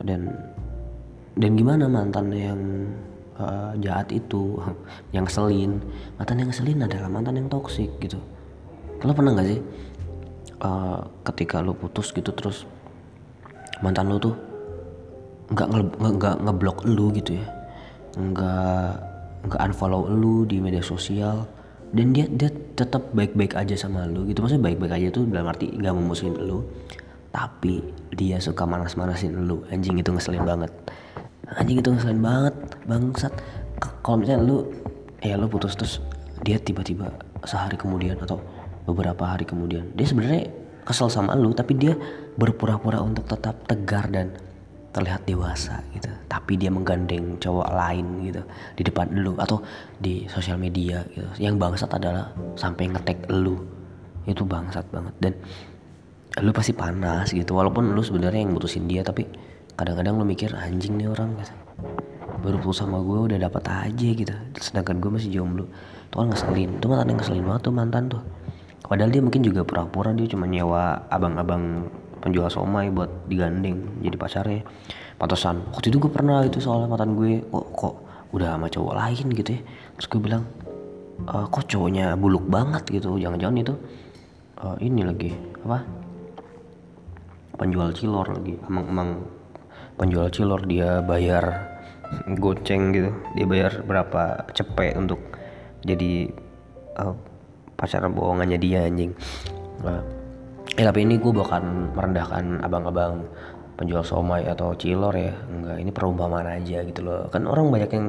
dan 0.03 0.27
dan 1.39 1.51
gimana 1.55 1.87
mantan 1.87 2.27
yang 2.33 2.59
uh, 3.39 3.71
jahat 3.79 4.11
itu 4.11 4.59
yang 5.15 5.23
ngeselin? 5.23 5.79
Mantan 6.19 6.37
yang 6.43 6.49
ngeselin 6.51 6.79
adalah 6.83 7.07
mantan 7.07 7.39
yang 7.39 7.47
toksik 7.47 7.89
gitu. 8.03 8.19
Lo 9.03 9.11
pernah 9.15 9.35
nggak 9.35 9.47
sih 9.47 9.59
uh, 10.63 10.99
ketika 11.31 11.63
lo 11.63 11.75
putus 11.75 12.11
gitu 12.11 12.31
terus 12.35 12.67
mantan 13.83 14.11
lo 14.11 14.19
tuh 14.19 14.35
nggak 15.51 15.67
nggak 16.19 16.35
ngeblok 16.43 16.83
lu 16.83 17.15
gitu 17.15 17.39
ya? 17.39 17.47
Nggak 18.19 19.12
nggak 19.43 19.59
unfollow 19.59 20.07
lu 20.07 20.47
di 20.47 20.63
media 20.63 20.79
sosial 20.79 21.43
dan 21.93 22.15
dia 22.15 22.25
dia 22.25 22.49
tetap 22.73 23.13
baik-baik 23.13 23.53
aja 23.53 23.75
sama 23.77 24.07
lu 24.09 24.25
gitu. 24.25 24.41
Maksudnya 24.41 24.71
baik-baik 24.71 24.93
aja 24.97 25.07
tuh 25.13 25.23
dalam 25.29 25.47
arti 25.51 25.69
nggak 25.69 25.93
memusuhin 25.93 26.35
lu 26.39 26.65
tapi 27.33 27.81
dia 28.13 28.37
suka 28.37 28.63
manas-manasin 28.65 29.45
lu. 29.45 29.65
Anjing 29.73 29.97
itu 29.97 30.09
ngeselin 30.13 30.45
banget. 30.45 30.71
Anjing 31.53 31.81
itu 31.81 31.89
ngeselin 31.89 32.21
banget 32.21 32.55
bangsat. 32.85 33.33
Kalau 34.05 34.17
misalnya 34.21 34.41
lu 34.45 34.57
ya 35.23 35.39
lu 35.39 35.49
putus 35.49 35.73
terus 35.73 36.03
dia 36.43 36.59
tiba-tiba 36.59 37.09
sehari 37.47 37.79
kemudian 37.79 38.19
atau 38.19 38.39
beberapa 38.83 39.23
hari 39.23 39.47
kemudian 39.47 39.95
dia 39.95 40.03
sebenarnya 40.03 40.51
kesel 40.83 41.07
sama 41.07 41.33
lu 41.39 41.55
tapi 41.55 41.79
dia 41.79 41.95
berpura-pura 42.35 42.99
untuk 42.99 43.23
tetap 43.23 43.63
tegar 43.63 44.11
dan 44.11 44.35
terlihat 44.93 45.25
dewasa 45.25 45.81
gitu. 45.91 46.07
Tapi 46.29 46.53
dia 46.55 46.69
menggandeng 46.69 47.41
cowok 47.41 47.67
lain 47.73 48.29
gitu 48.29 48.41
di 48.77 48.81
depan 48.85 49.09
lu 49.11 49.33
atau 49.41 49.59
di 49.97 50.29
sosial 50.29 50.61
media 50.61 51.01
gitu. 51.11 51.25
Yang 51.41 51.55
bangsat 51.57 51.89
adalah 51.97 52.29
sampai 52.53 52.93
ngetek 52.93 53.25
lu. 53.33 53.57
Itu 54.29 54.45
bangsat 54.45 54.85
banget. 54.93 55.13
Dan 55.17 55.33
lu 56.45 56.53
pasti 56.53 56.77
panas 56.77 57.33
gitu. 57.33 57.57
Walaupun 57.57 57.91
lu 57.91 58.01
sebenarnya 58.05 58.45
yang 58.45 58.53
mutusin 58.53 58.85
dia 58.85 59.01
tapi 59.01 59.25
kadang-kadang 59.73 60.21
lu 60.21 60.25
mikir 60.29 60.53
anjing 60.53 61.01
nih 61.01 61.09
orang 61.09 61.33
gitu. 61.41 61.53
Baru 62.45 62.61
putus 62.61 62.85
sama 62.85 63.01
gue 63.01 63.33
udah 63.33 63.39
dapat 63.41 63.63
aja 63.65 64.09
gitu. 64.13 64.33
Sedangkan 64.61 65.01
gue 65.01 65.09
masih 65.09 65.33
jomblo. 65.33 65.65
Tuh 66.13 66.21
kan 66.21 66.27
ngeselin. 66.29 66.77
Tuh 66.77 66.87
mantan 66.93 67.09
yang 67.09 67.17
ngeselin 67.17 67.43
banget 67.49 67.61
tuh 67.65 67.73
mantan 67.73 68.03
tuh. 68.13 68.21
Padahal 68.83 69.09
dia 69.09 69.25
mungkin 69.25 69.41
juga 69.41 69.65
pura-pura 69.65 70.13
dia 70.13 70.29
cuma 70.29 70.45
nyewa 70.45 71.07
abang-abang 71.09 71.87
penjual 72.23 72.47
somai 72.47 72.87
buat 72.87 73.27
digandeng 73.27 73.99
jadi 73.99 74.15
pacarnya 74.15 74.63
pantesan. 75.19 75.67
Waktu 75.75 75.91
itu 75.91 75.99
gue 75.99 76.11
pernah 76.11 76.39
itu 76.47 76.63
soalnya 76.63 76.87
mantan 76.87 77.19
gue 77.19 77.43
kok 77.43 77.67
kok 77.75 77.95
udah 78.31 78.55
sama 78.55 78.71
cowok 78.71 78.93
lain? 78.95 79.25
gitu 79.35 79.49
ya. 79.59 79.61
Terus 79.99 80.07
gue 80.07 80.21
bilang 80.23 80.43
e, 81.27 81.35
kok 81.51 81.67
cowoknya 81.67 82.15
buluk 82.15 82.47
banget 82.47 82.87
gitu 82.87 83.19
jangan-jangan 83.19 83.59
itu 83.59 83.73
uh, 84.63 84.75
ini 84.79 85.03
lagi 85.03 85.31
apa 85.67 85.83
penjual 87.59 87.91
cilor 87.93 88.27
lagi 88.33 88.55
emang 88.65 88.85
emang 88.89 89.09
penjual 89.99 90.27
cilor 90.31 90.63
dia 90.65 91.03
bayar 91.03 91.69
goceng 92.39 92.95
gitu 92.95 93.11
dia 93.37 93.45
bayar 93.45 93.83
berapa 93.83 94.47
cepet 94.55 94.97
untuk 94.97 95.19
jadi 95.83 96.31
uh, 96.97 97.13
pacar 97.75 98.07
bohongannya 98.07 98.55
dia 98.55 98.87
anjing. 98.87 99.11
Nah, 99.83 99.99
eh 100.73 100.83
tapi 100.85 101.05
ini 101.05 101.21
gue 101.21 101.29
bukan 101.29 101.93
merendahkan 101.93 102.65
abang-abang 102.65 103.29
penjual 103.77 104.05
somai 104.05 104.45
atau 104.45 104.73
cilor 104.77 105.13
ya. 105.13 105.33
Enggak 105.49 105.77
ini 105.81 105.91
perumpamaan 105.93 106.45
aja 106.49 106.81
gitu 106.85 107.01
loh. 107.05 107.29
Kan 107.29 107.45
orang 107.49 107.69
banyak 107.69 107.91
yang 107.93 108.05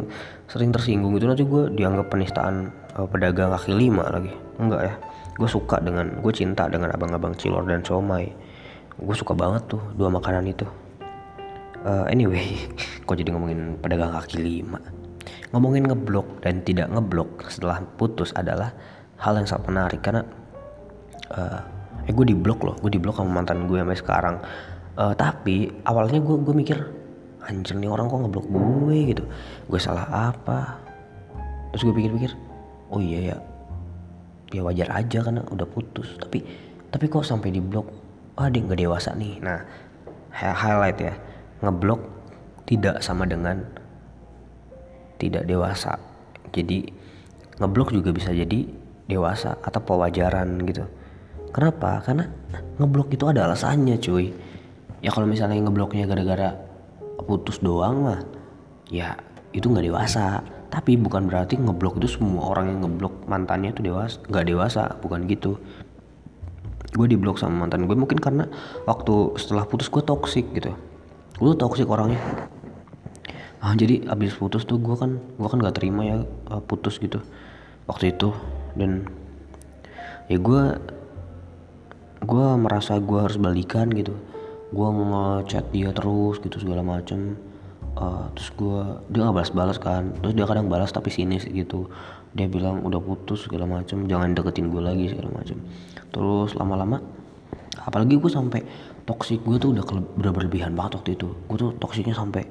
sering 0.49 0.71
tersinggung 0.73 1.16
gitu. 1.16 1.28
Nanti 1.28 1.44
gue 1.44 1.73
dianggap 1.73 2.12
penistaan 2.12 2.73
uh, 2.97 3.09
pedagang 3.09 3.52
kaki 3.52 3.73
lima 3.73 4.09
lagi. 4.09 4.33
Enggak 4.61 4.80
ya. 4.85 4.94
Gue 5.35 5.49
suka 5.50 5.80
dengan 5.80 6.21
gue 6.21 6.33
cinta 6.33 6.68
dengan 6.68 6.92
abang-abang 6.92 7.37
cilor 7.37 7.64
dan 7.68 7.85
somai. 7.85 8.33
Gue 8.97 9.16
suka 9.16 9.35
banget 9.35 9.66
tuh 9.68 9.83
dua 9.97 10.09
makanan 10.12 10.44
itu. 10.49 10.64
Uh, 11.85 12.09
anyway 12.09 12.56
kok 13.04 13.16
jadi 13.16 13.28
ngomongin 13.37 13.76
pedagang 13.80 14.12
kaki 14.12 14.40
lima? 14.40 14.80
Ngomongin 15.52 15.85
ngeblok 15.85 16.40
dan 16.40 16.64
tidak 16.64 16.88
ngeblok 16.88 17.44
setelah 17.52 17.85
putus 18.00 18.33
adalah 18.35 18.73
hal 19.21 19.37
yang 19.37 19.47
sangat 19.47 19.64
menarik 19.71 20.00
karena 20.02 20.26
uh, 21.30 21.83
eh 22.04 22.12
gue 22.12 22.26
diblok 22.28 22.61
loh. 22.64 22.76
Gue 22.80 22.92
diblok 22.92 23.20
sama 23.20 23.40
mantan 23.40 23.64
gue 23.64 23.80
sampai 23.80 23.99
sekarang. 23.99 24.37
Uh, 24.94 25.12
tapi 25.16 25.73
awalnya 25.82 26.23
gue 26.23 26.37
gue 26.38 26.54
mikir 26.54 26.78
anjir 27.44 27.76
nih 27.76 27.90
orang 27.90 28.06
kok 28.08 28.20
ngeblok 28.25 28.46
gue 28.49 28.99
gitu. 29.14 29.25
Gue 29.68 29.80
salah 29.80 30.06
apa? 30.32 30.78
Terus 31.73 31.82
gue 31.90 31.94
pikir-pikir 31.96 32.32
oh 32.92 33.00
iya 33.02 33.34
ya 33.34 33.37
ya 34.54 34.61
wajar 34.62 34.88
aja 34.94 35.18
karena 35.25 35.42
udah 35.50 35.66
putus. 35.66 36.14
Tapi 36.20 36.44
tapi 36.92 37.04
kok 37.11 37.26
sampai 37.26 37.50
diblok 37.50 37.90
ah 38.38 38.46
dia 38.46 38.62
nggak 38.62 38.80
dewasa 38.80 39.16
nih. 39.16 39.40
Nah 39.42 39.58
highlight 40.34 40.99
ya. 41.00 41.14
Ngeblok 41.64 42.00
tidak 42.68 43.00
sama 43.00 43.25
dengan 43.25 43.64
tidak 45.18 45.49
dewasa. 45.49 45.96
Jadi 46.54 46.87
ngeblok 47.58 47.94
juga 47.94 48.11
bisa 48.12 48.30
jadi 48.30 48.66
dewasa 49.08 49.58
atau 49.61 49.80
pewajaran 49.84 50.64
gitu 50.64 50.84
Kenapa? 51.54 52.02
Karena 52.02 52.26
ngeblok 52.82 53.14
itu 53.14 53.30
ada 53.30 53.46
alasannya 53.46 53.94
cuy. 54.02 54.34
Ya 54.99 55.14
kalau 55.14 55.30
misalnya 55.30 55.62
ngebloknya 55.62 56.10
gara-gara 56.10 56.58
putus 57.23 57.62
doang 57.62 58.02
mah, 58.02 58.21
ya 58.90 59.14
itu 59.54 59.71
nggak 59.71 59.86
dewasa. 59.86 60.43
Tapi 60.75 60.99
bukan 60.99 61.30
berarti 61.30 61.54
ngeblok 61.54 62.02
itu 62.02 62.19
semua 62.19 62.50
orang 62.50 62.75
yang 62.75 62.78
ngeblok 62.82 63.30
mantannya 63.30 63.71
itu 63.71 63.86
dewasa, 63.86 64.19
nggak 64.26 64.47
dewasa, 64.50 64.82
bukan 64.99 65.30
gitu. 65.30 65.54
Gue 66.90 67.06
diblok 67.06 67.38
sama 67.38 67.67
mantan 67.67 67.86
gue 67.86 67.95
mungkin 67.95 68.19
karena 68.19 68.50
waktu 68.90 69.38
setelah 69.38 69.62
putus 69.71 69.86
gue 69.86 70.02
toksik 70.02 70.50
gitu. 70.58 70.75
Gue 71.38 71.54
toksik 71.54 71.86
orangnya. 71.86 72.19
Ah, 73.62 73.78
jadi 73.78 74.10
abis 74.10 74.34
putus 74.34 74.67
tuh 74.67 74.82
gue 74.82 74.99
kan 74.99 75.23
gue 75.23 75.49
kan 75.49 75.58
nggak 75.62 75.78
terima 75.78 76.02
ya 76.02 76.17
eh, 76.26 76.62
putus 76.67 77.00
gitu 77.00 77.25
waktu 77.88 78.12
itu 78.12 78.28
dan 78.76 79.08
ya 80.28 80.36
gue 80.36 80.62
gue 82.25 82.47
merasa 82.56 82.97
gue 82.97 83.19
harus 83.21 83.37
balikan 83.37 83.93
gitu. 83.93 84.17
Gue 84.73 84.89
ngechat 84.91 85.71
dia 85.71 85.93
terus 85.93 86.41
gitu 86.41 86.56
segala 86.58 86.80
macem. 86.80 87.37
Uh, 87.95 88.26
terus 88.34 88.50
gue 88.58 88.80
dia 89.13 89.21
nggak 89.23 89.37
balas-balas 89.37 89.78
kan. 89.78 90.10
Terus 90.25 90.32
dia 90.34 90.49
kadang 90.49 90.67
balas 90.67 90.91
tapi 90.91 91.13
sinis 91.13 91.45
gitu. 91.47 91.87
Dia 92.34 92.50
bilang 92.50 92.82
udah 92.82 92.99
putus 92.99 93.47
segala 93.47 93.69
macem. 93.69 94.08
Jangan 94.10 94.34
deketin 94.34 94.73
gue 94.73 94.82
lagi 94.82 95.13
segala 95.13 95.30
macem. 95.30 95.60
Terus 96.10 96.56
lama-lama 96.56 96.99
apalagi 97.84 98.17
gue 98.17 98.30
sampai 98.32 98.65
toksik 99.04 99.45
gue 99.45 99.60
tuh 99.60 99.76
udah 99.76 99.84
udah 100.19 100.32
berlebihan 100.32 100.73
banget 100.75 100.99
waktu 100.99 101.10
itu. 101.15 101.28
Gue 101.47 101.56
tuh 101.60 101.71
toksiknya 101.76 102.17
sampai 102.17 102.43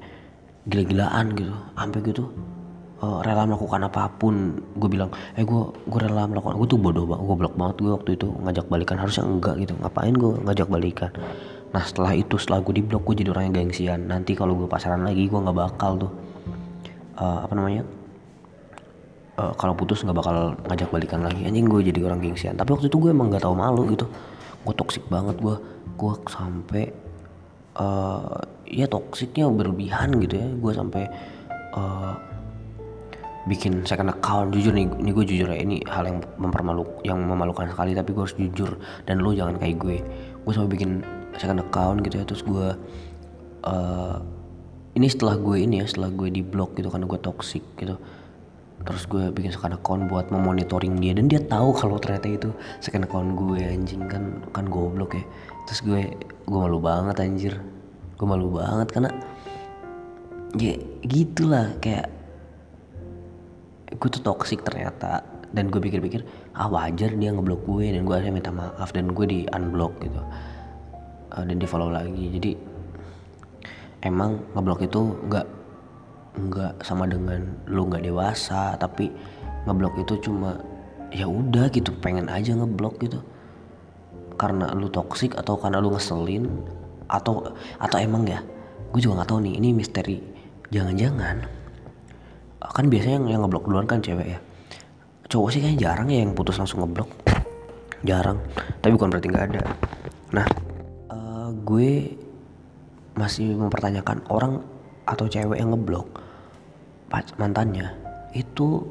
gila-gilaan 0.70 1.34
gitu. 1.36 1.54
Sampai 1.76 2.00
gitu 2.06 2.30
uh, 3.04 3.20
rela 3.20 3.44
melakukan 3.44 3.84
apa 3.84 4.08
pun 4.16 4.64
gue 4.80 4.90
bilang 4.90 5.12
eh 5.36 5.44
gue 5.44 5.62
gue 5.76 6.00
rela 6.00 6.24
melakukan 6.24 6.56
gue 6.56 6.68
tuh 6.72 6.80
bodoh 6.80 7.04
banget 7.04 7.24
gue 7.28 7.38
blok 7.44 7.56
banget 7.60 7.76
gue 7.84 7.92
waktu 7.92 8.10
itu 8.16 8.28
ngajak 8.32 8.66
balikan 8.72 8.98
harusnya 8.98 9.24
enggak 9.28 9.56
gitu 9.60 9.74
ngapain 9.84 10.16
gue 10.16 10.32
ngajak 10.48 10.68
balikan? 10.72 11.12
Nah 11.74 11.84
setelah 11.84 12.14
itu 12.16 12.40
setelah 12.40 12.64
gue 12.64 12.74
diblok 12.80 13.04
gue 13.04 13.16
jadi 13.26 13.30
orang 13.36 13.52
yang 13.52 13.56
gengsian 13.68 14.08
nanti 14.08 14.32
kalau 14.38 14.56
gue 14.56 14.68
pasaran 14.72 15.04
lagi 15.04 15.28
gue 15.28 15.40
nggak 15.40 15.58
bakal 15.58 16.00
tuh 16.00 16.12
uh, 17.20 17.44
apa 17.44 17.54
namanya 17.60 17.84
uh, 19.38 19.54
kalau 19.60 19.74
putus 19.76 20.06
nggak 20.06 20.18
bakal 20.18 20.56
ngajak 20.70 20.90
balikan 20.94 21.22
lagi 21.26 21.44
anjing 21.44 21.68
gue 21.68 21.82
jadi 21.92 22.00
orang 22.08 22.24
gengsian 22.24 22.56
tapi 22.56 22.72
waktu 22.72 22.88
itu 22.88 22.98
gue 23.02 23.12
emang 23.12 23.34
nggak 23.34 23.44
tahu 23.44 23.56
malu 23.58 23.90
gitu 23.92 24.08
gue 24.64 24.74
toksik 24.80 25.04
banget 25.12 25.36
gue 25.44 25.56
gue 26.00 26.14
sampai 26.30 26.84
uh, 27.78 28.40
ya 28.70 28.86
toksiknya 28.88 29.50
berlebihan 29.50 30.14
gitu 30.24 30.40
ya 30.40 30.48
gue 30.48 30.72
sampai 30.72 31.04
uh, 31.76 32.16
bikin 33.44 33.84
second 33.84 34.08
account 34.08 34.56
jujur 34.56 34.72
nih 34.72 34.88
ini 34.88 35.12
gue 35.12 35.26
jujur 35.28 35.52
ya 35.52 35.60
ini 35.60 35.84
hal 35.92 36.08
yang 36.08 36.24
mempermalu 36.40 36.88
yang 37.04 37.20
memalukan 37.20 37.68
sekali 37.68 37.92
tapi 37.92 38.16
gue 38.16 38.24
harus 38.24 38.38
jujur. 38.40 38.80
Dan 39.04 39.20
lo 39.20 39.36
jangan 39.36 39.60
kayak 39.60 39.76
gue. 39.80 39.98
Gue 40.44 40.52
sampai 40.56 40.72
bikin 40.72 41.04
second 41.36 41.60
account 41.60 42.06
gitu 42.08 42.22
ya 42.22 42.26
terus 42.28 42.44
gue 42.46 42.68
uh, 43.68 44.18
ini 44.94 45.08
setelah 45.10 45.36
gue 45.36 45.58
ini 45.60 45.82
ya 45.82 45.86
setelah 45.90 46.14
gue 46.14 46.30
di 46.30 46.46
blok 46.46 46.78
gitu 46.80 46.88
karena 46.88 47.04
gue 47.04 47.20
toxic 47.20 47.64
gitu. 47.76 48.00
Terus 48.84 49.04
gue 49.08 49.32
bikin 49.32 49.52
second 49.52 49.76
account 49.76 50.08
buat 50.08 50.32
memonitoring 50.32 51.00
dia. 51.04 51.12
Dan 51.16 51.28
dia 51.28 51.44
tahu 51.44 51.76
kalau 51.76 52.00
ternyata 52.00 52.28
itu 52.32 52.50
second 52.80 53.08
account 53.08 53.36
gue 53.36 53.60
anjing. 53.60 54.08
Kan 54.08 54.40
kan 54.56 54.72
goblok 54.72 55.20
ya. 55.20 55.24
Terus 55.68 55.80
gue 55.84 56.02
gue 56.48 56.60
malu 56.60 56.80
banget 56.80 57.20
anjir. 57.20 57.60
Gue 58.16 58.28
malu 58.28 58.56
banget 58.56 58.88
karena 58.88 59.12
ya 60.56 60.78
gitulah 61.04 61.74
kayak 61.82 62.23
gue 63.96 64.10
tuh 64.10 64.22
toxic 64.22 64.66
ternyata. 64.66 65.22
Dan 65.54 65.70
gue 65.70 65.78
pikir-pikir 65.78 66.26
ah 66.58 66.66
wajar 66.66 67.14
dia 67.14 67.30
ngeblok 67.30 67.70
gue 67.70 67.94
dan 67.94 68.10
gue 68.10 68.16
akhirnya 68.18 68.34
minta 68.34 68.50
maaf 68.50 68.90
dan 68.90 69.14
gue 69.14 69.26
di 69.30 69.40
unblock 69.54 70.02
gitu. 70.02 70.22
Uh, 71.30 71.46
dan 71.46 71.62
di 71.62 71.68
follow 71.70 71.94
lagi. 71.94 72.34
Jadi 72.34 72.58
emang 74.02 74.42
ngeblok 74.58 74.82
itu 74.82 75.14
nggak 75.30 75.46
nggak 76.34 76.74
sama 76.82 77.06
dengan 77.06 77.54
lu 77.70 77.86
nggak 77.86 78.02
dewasa 78.02 78.74
tapi 78.82 79.14
ngeblok 79.70 80.02
itu 80.02 80.18
cuma 80.26 80.58
ya 81.14 81.30
udah 81.30 81.70
gitu. 81.70 81.94
Pengen 82.02 82.34
aja 82.34 82.58
ngeblok 82.58 82.98
gitu. 83.06 83.22
Karena 84.42 84.74
lu 84.74 84.90
toxic 84.90 85.38
atau 85.38 85.54
karena 85.62 85.78
lu 85.78 85.94
ngeselin 85.94 86.50
atau 87.06 87.46
atau 87.78 87.98
emang 88.02 88.26
ya 88.26 88.42
gue 88.90 89.06
juga 89.06 89.22
nggak 89.22 89.30
tahu 89.30 89.40
nih. 89.46 89.54
Ini 89.62 89.70
misteri. 89.70 90.18
Jangan-jangan 90.74 91.63
kan 92.72 92.88
biasanya 92.88 93.20
yang, 93.20 93.28
yang 93.28 93.42
ngeblok 93.44 93.68
duluan 93.68 93.88
kan 93.90 94.00
cewek 94.00 94.38
ya. 94.38 94.40
Cowok 95.28 95.50
sih 95.52 95.60
kayaknya 95.60 95.80
jarang 95.90 96.08
ya 96.08 96.24
yang 96.24 96.32
putus 96.32 96.56
langsung 96.56 96.86
ngeblok. 96.86 97.10
Jarang. 98.08 98.40
Tapi 98.80 98.92
bukan 98.96 99.10
berarti 99.12 99.28
nggak 99.28 99.46
ada. 99.52 99.62
Nah 100.32 100.48
uh, 101.12 101.50
gue 101.68 102.16
masih 103.14 103.54
mempertanyakan 103.58 104.26
orang 104.32 104.64
atau 105.04 105.28
cewek 105.28 105.60
yang 105.60 105.76
ngeblok 105.76 106.08
mantannya 107.38 107.94
itu 108.34 108.82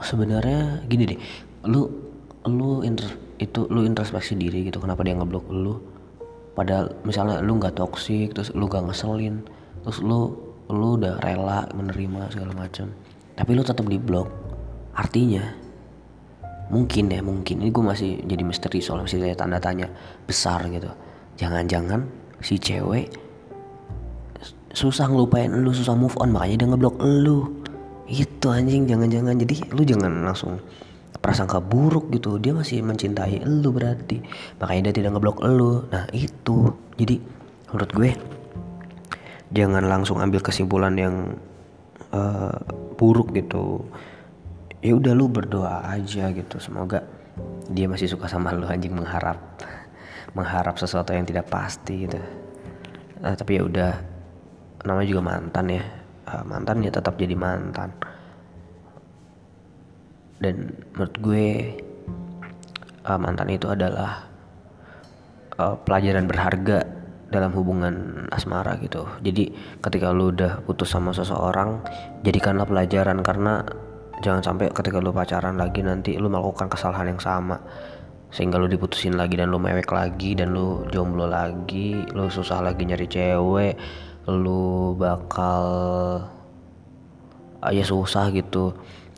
sebenarnya 0.00 0.80
gini 0.88 1.04
deh. 1.04 1.20
Lu 1.68 1.88
lu 2.44 2.80
inter, 2.84 3.08
itu 3.36 3.68
lu 3.68 3.84
introspeksi 3.84 4.36
diri 4.36 4.68
gitu 4.68 4.80
kenapa 4.80 5.04
dia 5.04 5.16
ngeblok 5.16 5.48
lu? 5.52 5.76
Padahal 6.56 6.96
misalnya 7.04 7.44
lu 7.44 7.60
nggak 7.60 7.76
toksik 7.76 8.32
terus 8.32 8.54
lu 8.54 8.70
gak 8.70 8.86
ngeselin 8.86 9.42
terus 9.82 10.00
lu 10.00 10.43
lu 10.72 10.96
udah 10.96 11.20
rela 11.20 11.68
menerima 11.72 12.32
segala 12.32 12.52
macam 12.56 12.88
tapi 13.34 13.50
lu 13.52 13.62
tetap 13.66 13.84
di 13.84 13.98
blok 13.98 14.30
artinya 14.94 15.64
mungkin 16.72 17.12
ya 17.12 17.20
mungkin. 17.20 17.60
Ini 17.60 17.70
gue 17.72 17.84
masih 17.84 18.10
jadi 18.24 18.42
misteri 18.46 18.80
soal 18.80 19.04
masih 19.04 19.20
tanda 19.36 19.60
tanya 19.60 19.90
besar 20.24 20.64
gitu. 20.70 20.88
Jangan-jangan 21.36 22.06
si 22.40 22.56
cewek 22.60 23.10
susah 24.74 25.06
ngelupain 25.06 25.54
lu 25.54 25.70
susah 25.70 25.94
move 25.94 26.18
on 26.18 26.32
makanya 26.32 26.64
dia 26.64 26.68
ngeblok 26.72 26.96
lu. 27.02 27.62
Itu 28.08 28.52
anjing 28.52 28.88
jangan-jangan. 28.88 29.34
Jadi 29.40 29.54
lu 29.72 29.82
jangan 29.84 30.12
langsung 30.24 30.60
prasangka 31.18 31.60
buruk 31.60 32.12
gitu. 32.12 32.36
Dia 32.36 32.52
masih 32.52 32.84
mencintai 32.84 33.44
lu 33.44 33.72
berarti. 33.72 34.20
Makanya 34.60 34.90
dia 34.90 35.04
tidak 35.04 35.18
ngeblok 35.18 35.44
lu. 35.44 35.84
Nah 35.88 36.08
itu. 36.12 36.72
Jadi 36.96 37.16
menurut 37.72 37.90
gue 37.90 38.10
jangan 39.52 39.84
langsung 39.84 40.22
ambil 40.22 40.40
kesimpulan 40.40 40.94
yang 40.96 41.36
uh, 42.14 42.56
buruk 42.96 43.34
gitu. 43.36 43.84
Ya 44.84 44.96
udah 44.96 45.12
lu 45.16 45.28
berdoa 45.28 45.84
aja 45.88 46.30
gitu. 46.32 46.56
Semoga 46.60 47.04
dia 47.68 47.88
masih 47.88 48.06
suka 48.06 48.30
sama 48.30 48.54
lu 48.54 48.68
anjing 48.68 48.94
mengharap 48.94 49.40
mengharap 50.34 50.76
sesuatu 50.76 51.12
yang 51.12 51.26
tidak 51.26 51.48
pasti 51.48 52.06
gitu. 52.06 52.20
Nah, 53.20 53.32
tapi 53.32 53.56
ya 53.56 53.62
udah 53.64 53.92
namanya 54.84 55.08
juga 55.08 55.22
mantan 55.24 55.66
ya. 55.72 55.84
Uh, 56.24 56.44
mantan 56.44 56.80
ya 56.80 56.90
tetap 56.92 57.16
jadi 57.16 57.36
mantan. 57.36 57.92
Dan 60.40 60.76
menurut 60.92 61.16
gue 61.20 61.46
uh, 63.06 63.18
mantan 63.20 63.48
itu 63.48 63.70
adalah 63.70 64.28
uh, 65.56 65.76
pelajaran 65.80 66.26
berharga 66.28 67.03
dalam 67.34 67.50
hubungan 67.50 68.26
asmara 68.30 68.78
gitu. 68.78 69.10
Jadi 69.26 69.50
ketika 69.82 70.14
lu 70.14 70.30
udah 70.30 70.62
putus 70.62 70.94
sama 70.94 71.10
seseorang 71.10 71.82
jadikanlah 72.22 72.62
pelajaran 72.62 73.18
karena 73.26 73.66
jangan 74.22 74.46
sampai 74.46 74.70
ketika 74.70 75.02
lu 75.02 75.10
pacaran 75.10 75.58
lagi 75.58 75.82
nanti 75.82 76.14
lu 76.14 76.30
melakukan 76.30 76.70
kesalahan 76.70 77.10
yang 77.10 77.18
sama. 77.18 77.58
Sehingga 78.30 78.62
lu 78.62 78.70
diputusin 78.70 79.18
lagi 79.18 79.34
dan 79.34 79.50
lu 79.50 79.58
mewek 79.58 79.90
lagi 79.90 80.38
dan 80.38 80.54
lu 80.54 80.86
jomblo 80.94 81.26
lagi 81.26 82.06
lu 82.14 82.30
susah 82.30 82.62
lagi 82.62 82.86
nyari 82.86 83.06
cewek 83.10 83.74
lu 84.30 84.94
bakal 84.94 85.66
ya 87.66 87.82
susah 87.82 88.30
gitu. 88.30 88.70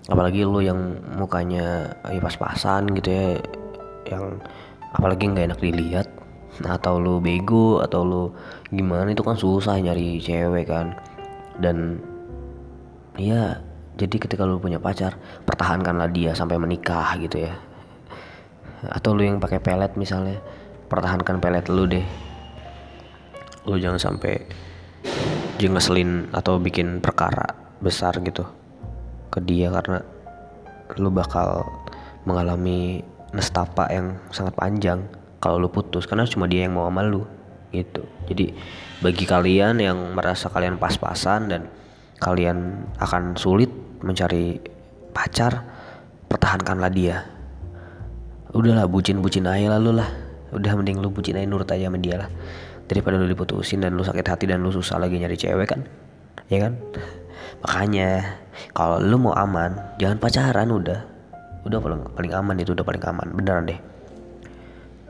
Apalagi 0.08 0.48
lu 0.48 0.64
yang 0.64 1.04
mukanya 1.20 1.92
ya 2.08 2.20
pas-pasan 2.22 2.88
gitu 2.96 3.12
ya 3.12 3.26
yang 4.06 4.40
apalagi 4.94 5.28
nggak 5.28 5.52
enak 5.52 5.60
dilihat 5.60 6.06
atau 6.64 6.96
lu 6.96 7.20
bego 7.20 7.84
atau 7.84 8.00
lu 8.06 8.24
gimana 8.72 9.12
itu 9.12 9.20
kan 9.20 9.36
susah 9.36 9.76
nyari 9.76 10.22
cewek 10.22 10.70
kan. 10.70 10.96
Dan 11.60 12.00
ya 13.16 13.60
jadi 13.96 14.16
ketika 14.16 14.44
lu 14.44 14.60
punya 14.60 14.76
pacar 14.76 15.16
pertahankanlah 15.44 16.08
dia 16.12 16.32
sampai 16.32 16.56
menikah 16.56 17.16
gitu 17.20 17.48
ya. 17.48 17.52
Atau 18.88 19.16
lu 19.16 19.24
yang 19.24 19.40
pakai 19.40 19.60
pelet 19.60 19.92
misalnya 19.96 20.40
pertahankan 20.88 21.40
pelet 21.40 21.66
lu 21.68 21.84
deh. 21.84 22.06
Lu 23.66 23.76
jangan 23.76 23.98
sampai 23.98 24.46
jengeselin 25.56 26.28
atau 26.36 26.60
bikin 26.60 27.00
perkara 27.00 27.56
besar 27.80 28.20
gitu 28.20 28.44
ke 29.32 29.40
dia 29.40 29.72
karena 29.72 30.04
lu 31.00 31.08
bakal 31.10 31.64
mengalami 32.28 33.02
nestapa 33.32 33.88
yang 33.90 34.16
sangat 34.30 34.54
panjang 34.54 35.00
kalau 35.46 35.62
lu 35.62 35.70
putus 35.70 36.10
karena 36.10 36.26
cuma 36.26 36.50
dia 36.50 36.66
yang 36.66 36.74
mau 36.74 36.90
sama 36.90 37.06
lu 37.06 37.22
gitu. 37.70 38.02
Jadi 38.26 38.50
bagi 38.98 39.22
kalian 39.22 39.78
yang 39.78 39.94
merasa 40.18 40.50
kalian 40.50 40.74
pas-pasan 40.74 41.46
dan 41.46 41.70
kalian 42.18 42.90
akan 42.98 43.38
sulit 43.38 43.70
mencari 44.02 44.58
pacar 45.14 45.62
pertahankanlah 46.26 46.90
dia. 46.90 47.22
Udahlah 48.50 48.90
bucin-bucin 48.90 49.46
aja 49.46 49.78
lalu 49.78 50.02
lah. 50.02 50.10
Udah 50.50 50.74
mending 50.74 50.98
lu 50.98 51.14
bucin 51.14 51.38
aja 51.38 51.46
nurut 51.46 51.70
aja 51.70 51.86
sama 51.86 52.02
dia 52.02 52.26
lah. 52.26 52.28
Daripada 52.90 53.14
lu 53.14 53.30
diputusin 53.30 53.86
dan 53.86 53.94
lu 53.94 54.02
sakit 54.02 54.26
hati 54.26 54.50
dan 54.50 54.66
lu 54.66 54.74
susah 54.74 54.98
lagi 54.98 55.14
nyari 55.14 55.38
cewek 55.38 55.70
kan? 55.70 55.86
Ya 56.50 56.66
kan? 56.66 56.74
Makanya 57.62 58.34
kalau 58.74 58.98
lu 58.98 59.14
mau 59.22 59.34
aman 59.38 59.94
jangan 60.02 60.18
pacaran 60.18 60.74
udah. 60.74 61.06
Udah 61.62 61.78
paling 61.78 62.02
paling 62.18 62.32
aman 62.34 62.58
itu 62.58 62.74
udah 62.74 62.82
paling 62.82 63.02
aman. 63.06 63.30
Beneran 63.30 63.70
deh 63.70 63.78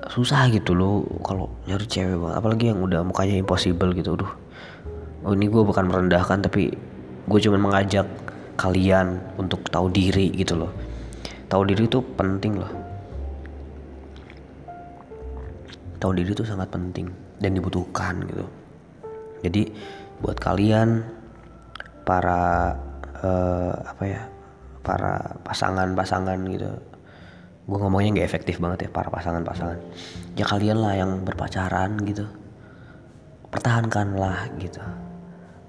susah 0.06 0.48
gitu 0.50 0.72
lu 0.72 1.02
kalau 1.22 1.50
nyari 1.66 1.86
cewek 1.86 2.16
banget. 2.18 2.36
Apalagi 2.38 2.64
yang 2.70 2.80
udah 2.82 3.00
mukanya 3.02 3.34
impossible 3.38 3.90
gitu 3.94 4.14
udah 4.14 4.30
oh 5.26 5.34
ini 5.34 5.50
gue 5.50 5.62
bukan 5.66 5.90
merendahkan 5.90 6.38
tapi 6.46 6.70
gue 7.26 7.38
cuma 7.42 7.58
mengajak 7.58 8.06
kalian 8.54 9.18
untuk 9.36 9.66
tahu 9.68 9.90
diri 9.90 10.30
gitu 10.32 10.54
loh. 10.54 10.72
Tahu 11.50 11.62
diri 11.66 11.90
itu 11.90 11.98
penting 12.14 12.62
loh. 12.62 12.72
Tahu 15.98 16.10
diri 16.14 16.30
itu 16.30 16.46
sangat 16.46 16.70
penting 16.70 17.10
dan 17.42 17.50
dibutuhkan 17.58 18.22
gitu. 18.30 18.46
Jadi 19.42 19.62
buat 20.22 20.38
kalian 20.38 21.02
para 22.06 22.72
uh, 23.20 23.74
apa 23.74 24.04
ya 24.06 24.22
para 24.86 25.18
pasangan-pasangan 25.42 26.38
gitu 26.46 26.70
gue 27.66 27.78
ngomongnya 27.82 28.22
nggak 28.22 28.28
efektif 28.30 28.62
banget 28.62 28.86
ya 28.86 28.90
para 28.94 29.10
pasangan-pasangan. 29.10 29.78
Ya 30.38 30.46
kalian 30.46 30.78
lah 30.78 30.94
yang 30.94 31.26
berpacaran 31.26 31.98
gitu. 32.06 32.22
Pertahankanlah 33.50 34.54
gitu. 34.62 34.78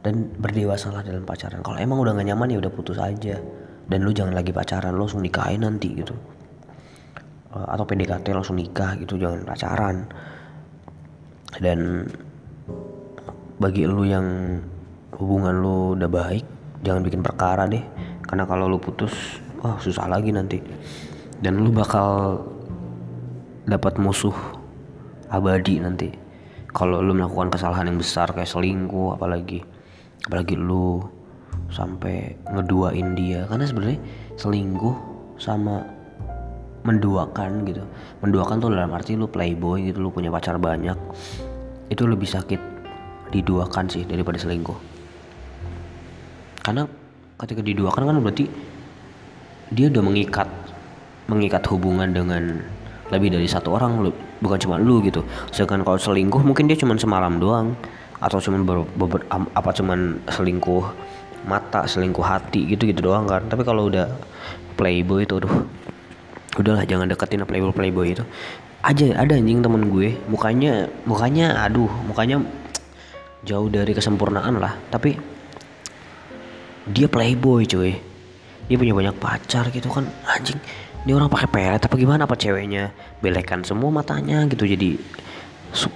Dan 0.06 0.30
berdewasalah 0.38 1.02
dalam 1.02 1.26
pacaran. 1.26 1.66
Kalau 1.66 1.78
emang 1.82 1.98
udah 1.98 2.14
gak 2.14 2.30
nyaman 2.30 2.54
ya 2.54 2.62
udah 2.62 2.70
putus 2.70 3.02
aja. 3.02 3.42
Dan 3.90 4.06
lu 4.06 4.14
jangan 4.14 4.38
lagi 4.38 4.54
pacaran 4.54 4.94
lu 4.94 5.10
langsung 5.10 5.26
nikahin 5.26 5.66
nanti 5.66 5.98
gitu. 5.98 6.14
Uh, 7.50 7.66
atau 7.74 7.90
PDKT 7.90 8.30
langsung 8.30 8.62
nikah 8.62 8.94
gitu 9.02 9.18
jangan 9.18 9.42
pacaran. 9.42 10.06
Dan 11.58 12.06
bagi 13.58 13.90
lu 13.90 14.06
yang 14.06 14.62
hubungan 15.18 15.66
lu 15.66 15.98
udah 15.98 16.12
baik 16.14 16.46
jangan 16.86 17.02
bikin 17.02 17.26
perkara 17.26 17.66
deh. 17.66 17.82
Karena 18.22 18.46
kalau 18.46 18.70
lu 18.70 18.78
putus 18.78 19.42
wah 19.66 19.82
susah 19.82 20.06
lagi 20.06 20.30
nanti 20.30 20.62
dan 21.42 21.62
lu 21.62 21.70
bakal 21.70 22.42
dapat 23.68 24.00
musuh 24.02 24.34
abadi 25.30 25.78
nanti. 25.84 26.10
Kalau 26.72 27.02
lu 27.02 27.14
melakukan 27.14 27.50
kesalahan 27.50 27.90
yang 27.90 28.00
besar 28.00 28.30
kayak 28.32 28.50
selingkuh 28.50 29.18
apalagi 29.18 29.66
apalagi 30.30 30.56
lu 30.56 31.02
sampai 31.70 32.38
ngeduain 32.48 33.18
dia. 33.18 33.46
Karena 33.46 33.66
sebenarnya 33.66 34.00
selingkuh 34.40 34.96
sama 35.38 35.84
menduakan 36.86 37.68
gitu. 37.68 37.84
Menduakan 38.24 38.56
tuh 38.64 38.70
dalam 38.72 38.94
arti 38.96 39.20
lu 39.20 39.28
playboy 39.28 39.90
gitu 39.92 40.00
lu 40.00 40.10
punya 40.14 40.32
pacar 40.32 40.56
banyak 40.56 40.96
itu 41.88 42.04
lebih 42.04 42.28
sakit 42.28 42.62
diduakan 43.32 43.86
sih 43.92 44.04
daripada 44.08 44.40
selingkuh. 44.40 44.78
Karena 46.64 46.84
ketika 47.40 47.62
diduakan 47.64 48.04
kan 48.12 48.18
berarti 48.24 48.46
dia 49.72 49.92
udah 49.92 50.04
mengikat 50.04 50.48
mengikat 51.28 51.64
hubungan 51.72 52.10
dengan 52.12 52.64
lebih 53.08 53.32
dari 53.32 53.48
satu 53.48 53.76
orang 53.76 54.04
bukan 54.44 54.60
cuma 54.60 54.76
lu 54.80 55.00
gitu. 55.04 55.24
Sedangkan 55.52 55.84
kalau 55.84 56.00
selingkuh 56.00 56.44
mungkin 56.44 56.68
dia 56.68 56.76
cuma 56.76 56.96
semalam 57.00 57.40
doang 57.40 57.76
atau 58.20 58.42
cuman 58.42 58.66
ber, 58.66 58.84
ber, 58.98 59.22
apa 59.32 59.70
cuman 59.72 60.20
selingkuh 60.28 60.84
mata 61.48 61.88
selingkuh 61.88 62.26
hati 62.26 62.68
gitu 62.76 62.90
gitu 62.90 63.12
doang 63.12 63.28
kan. 63.30 63.48
Tapi 63.48 63.64
kalau 63.64 63.88
udah 63.88 64.12
playboy 64.76 65.24
itu 65.24 65.40
aduh 65.40 65.54
udahlah 66.58 66.84
jangan 66.84 67.08
deketin 67.08 67.44
playboy 67.48 67.72
playboy 67.72 68.08
itu. 68.12 68.24
Aja 68.84 69.16
ada 69.20 69.36
anjing 69.36 69.60
temen 69.64 69.90
gue 69.90 70.16
mukanya 70.32 70.88
mukanya 71.04 71.66
aduh 71.66 71.90
mukanya 72.08 72.44
jauh 73.48 73.72
dari 73.72 73.96
kesempurnaan 73.96 74.60
lah. 74.60 74.76
Tapi 74.92 75.16
dia 76.92 77.08
playboy 77.08 77.64
cuy. 77.64 77.96
Dia 78.68 78.76
punya 78.76 78.92
banyak 78.92 79.16
pacar 79.16 79.72
gitu 79.72 79.88
kan 79.88 80.04
anjing 80.28 80.60
ini 81.08 81.16
orang 81.16 81.32
pakai 81.32 81.48
pelet 81.48 81.80
apa 81.80 81.96
gimana? 81.96 82.28
Apa 82.28 82.36
ceweknya 82.36 82.92
belekan 83.24 83.64
semua 83.64 83.88
matanya 83.88 84.44
gitu 84.52 84.68
jadi 84.68 85.00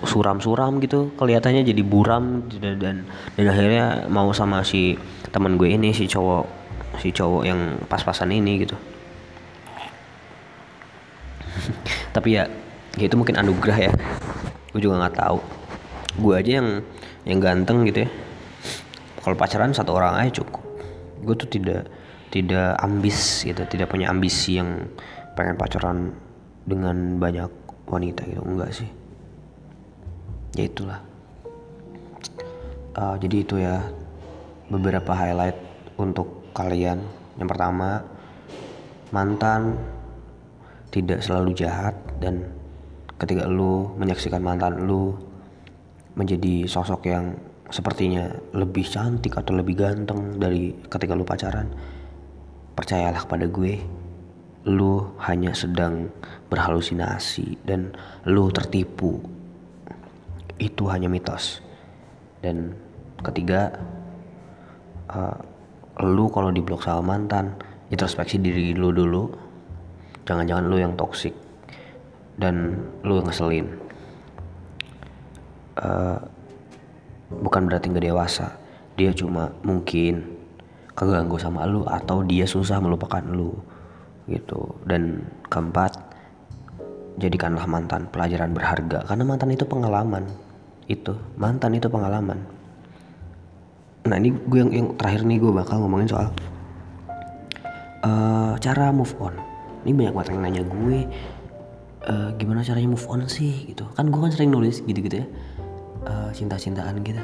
suram-suram 0.08 0.80
gitu 0.80 1.12
kelihatannya 1.20 1.68
jadi 1.68 1.84
buram 1.84 2.48
dan 2.64 3.04
dan 3.36 3.46
akhirnya 3.48 4.08
mau 4.08 4.32
sama 4.32 4.64
si 4.64 4.96
teman 5.36 5.60
gue 5.60 5.68
ini 5.68 5.92
si 5.92 6.08
cowok 6.08 6.48
si 7.04 7.12
cowok 7.12 7.44
yang 7.44 7.76
pas-pasan 7.92 8.32
ini 8.32 8.64
gitu. 8.64 8.80
Tapi 12.16 12.40
ya, 12.40 12.48
ya 12.96 13.06
itu 13.12 13.16
mungkin 13.20 13.36
anugerah 13.36 13.92
ya. 13.92 13.94
Gue 14.72 14.80
juga 14.80 14.96
nggak 14.96 15.16
tahu. 15.20 15.40
Gue 16.24 16.40
aja 16.40 16.64
yang 16.64 16.80
yang 17.28 17.44
ganteng 17.44 17.84
gitu 17.84 18.08
ya. 18.08 18.10
Kalau 19.28 19.36
pacaran 19.36 19.76
satu 19.76 19.92
orang 19.92 20.24
aja 20.24 20.40
cukup. 20.40 20.64
Gue 21.20 21.36
tuh 21.36 21.52
tidak 21.52 21.92
tidak 22.32 22.80
ambis 22.80 23.44
gitu 23.44 23.62
tidak 23.68 23.92
punya 23.92 24.08
ambisi 24.08 24.56
yang 24.56 24.88
pengen 25.36 25.60
pacaran 25.60 26.16
dengan 26.64 27.20
banyak 27.20 27.52
wanita 27.92 28.24
gitu 28.24 28.42
enggak 28.42 28.72
sih. 28.72 28.90
Ya 30.56 30.64
itulah. 30.68 31.00
Uh, 32.96 33.16
jadi 33.20 33.36
itu 33.44 33.56
ya 33.60 33.84
beberapa 34.72 35.12
highlight 35.12 35.60
untuk 36.00 36.52
kalian. 36.56 37.04
Yang 37.36 37.50
pertama 37.52 38.04
mantan 39.12 39.76
tidak 40.92 41.24
selalu 41.24 41.56
jahat 41.56 41.96
dan 42.20 42.48
ketika 43.20 43.48
lu 43.48 43.92
menyaksikan 43.96 44.44
mantan 44.44 44.88
lu 44.88 45.16
menjadi 46.16 46.68
sosok 46.68 47.08
yang 47.08 47.36
sepertinya 47.72 48.28
lebih 48.52 48.84
cantik 48.84 49.32
atau 49.40 49.56
lebih 49.56 49.80
ganteng 49.80 50.36
dari 50.36 50.76
ketika 50.92 51.16
lu 51.16 51.24
pacaran 51.24 51.72
percayalah 52.82 53.22
kepada 53.22 53.46
gue. 53.46 53.78
Lu 54.66 55.14
hanya 55.22 55.54
sedang 55.54 56.10
berhalusinasi 56.50 57.62
dan 57.62 57.94
lu 58.26 58.50
tertipu. 58.50 59.22
Itu 60.58 60.90
hanya 60.90 61.06
mitos. 61.06 61.62
Dan 62.42 62.74
ketiga 63.22 63.78
uh, 65.14 65.38
lu 66.02 66.26
kalau 66.34 66.50
diblok 66.50 66.82
sama 66.82 67.14
mantan 67.16 67.54
introspeksi 67.94 68.42
diri 68.42 68.74
lu 68.74 68.90
dulu. 68.90 69.30
Jangan-jangan 70.26 70.66
lu 70.66 70.78
yang 70.82 70.94
toksik 70.98 71.34
dan 72.42 72.82
lu 73.06 73.22
yang 73.22 73.26
ngeselin. 73.30 73.68
Uh, 75.82 76.18
bukan 77.30 77.70
berarti 77.70 77.90
nggak 77.90 78.06
dewasa. 78.10 78.58
Dia 78.98 79.10
cuma 79.16 79.50
mungkin 79.66 80.41
keganggu 80.94 81.40
sama 81.40 81.64
lu 81.66 81.88
atau 81.88 82.22
dia 82.26 82.44
susah 82.44 82.80
melupakan 82.84 83.24
lu 83.24 83.56
gitu. 84.30 84.78
Dan 84.86 85.26
keempat 85.48 85.98
jadikanlah 87.20 87.68
mantan 87.68 88.08
pelajaran 88.10 88.52
berharga. 88.56 89.08
Karena 89.08 89.24
mantan 89.24 89.52
itu 89.52 89.66
pengalaman. 89.68 90.28
Itu 90.88 91.18
mantan 91.40 91.78
itu 91.78 91.88
pengalaman. 91.88 92.40
Nah 94.08 94.16
ini 94.18 94.34
gue 94.34 94.60
yang, 94.60 94.72
yang 94.74 94.88
terakhir 94.98 95.22
nih 95.28 95.38
gue 95.38 95.52
bakal 95.54 95.78
ngomongin 95.86 96.10
soal 96.10 96.34
uh, 98.02 98.58
cara 98.58 98.90
move 98.90 99.14
on. 99.22 99.38
Ini 99.86 99.94
banyak 99.98 100.14
banget 100.14 100.28
yang 100.34 100.42
nanya 100.42 100.64
gue 100.66 100.98
uh, 102.06 102.30
gimana 102.38 102.62
caranya 102.66 102.90
move 102.90 103.08
on 103.10 103.26
sih 103.30 103.70
gitu. 103.70 103.86
Kan 103.94 104.10
gue 104.10 104.20
kan 104.20 104.34
sering 104.34 104.50
nulis 104.50 104.82
gitu-gitu 104.86 105.22
ya 105.22 105.28
uh, 106.06 106.30
cinta-cintaan 106.34 107.02
gitu 107.06 107.22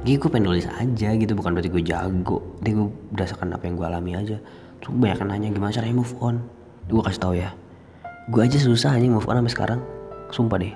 Jadi 0.00 0.16
gue 0.16 0.30
pengen 0.32 0.48
nulis 0.48 0.64
aja 0.64 1.08
gitu 1.12 1.32
bukan 1.36 1.52
berarti 1.52 1.68
gue 1.68 1.82
jago. 1.84 2.40
Jadi 2.64 2.70
gue 2.72 2.86
berdasarkan 3.12 3.52
apa 3.52 3.68
yang 3.68 3.74
gue 3.76 3.86
alami 3.86 4.12
aja. 4.16 4.36
Terus 4.80 4.96
banyak 4.96 5.20
nanya 5.28 5.48
gimana 5.52 5.68
caranya 5.68 5.96
move 6.00 6.14
on? 6.24 6.40
Gue 6.88 7.04
kasih 7.04 7.20
tau 7.20 7.34
ya. 7.36 7.52
Gue 8.32 8.48
aja 8.48 8.56
susah 8.56 8.96
aja 8.96 9.04
move 9.04 9.28
on 9.28 9.36
sampai 9.36 9.52
sekarang. 9.52 9.80
Sumpah 10.32 10.56
deh. 10.56 10.72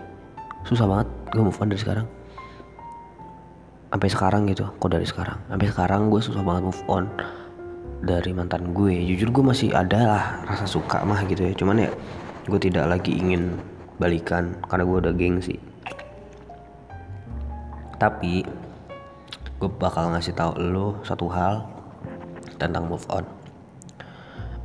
Susah 0.68 0.84
banget 0.84 1.08
gue 1.32 1.42
move 1.42 1.56
on 1.56 1.68
dari 1.72 1.80
sekarang. 1.80 2.06
Sampai 3.94 4.10
sekarang 4.10 4.42
gitu 4.50 4.66
Kok 4.76 4.90
dari 4.90 5.06
sekarang. 5.06 5.38
Sampai 5.48 5.66
sekarang 5.70 6.00
gue 6.10 6.18
susah 6.18 6.42
banget 6.42 6.66
move 6.66 6.82
on 6.90 7.06
Dari 8.02 8.34
mantan 8.34 8.74
gue 8.74 8.90
Jujur 9.06 9.30
gue 9.30 9.44
masih 9.54 9.70
ada 9.70 10.00
lah 10.02 10.24
rasa 10.50 10.66
suka 10.66 11.06
mah 11.06 11.22
gitu 11.30 11.46
ya. 11.46 11.54
Cuman 11.54 11.86
ya 11.86 11.90
gue 12.44 12.58
tidak 12.58 12.90
lagi 12.90 13.14
ingin 13.14 13.54
balikan 14.02 14.58
Karena 14.66 14.82
gue 14.82 14.96
udah 14.98 15.14
gengsi 15.14 15.56
tapi 17.94 18.42
gue 19.64 19.72
bakal 19.80 20.12
ngasih 20.12 20.36
tahu 20.36 20.60
lo 20.60 21.00
satu 21.08 21.24
hal 21.32 21.64
tentang 22.60 22.84
move 22.84 23.08
on. 23.08 23.24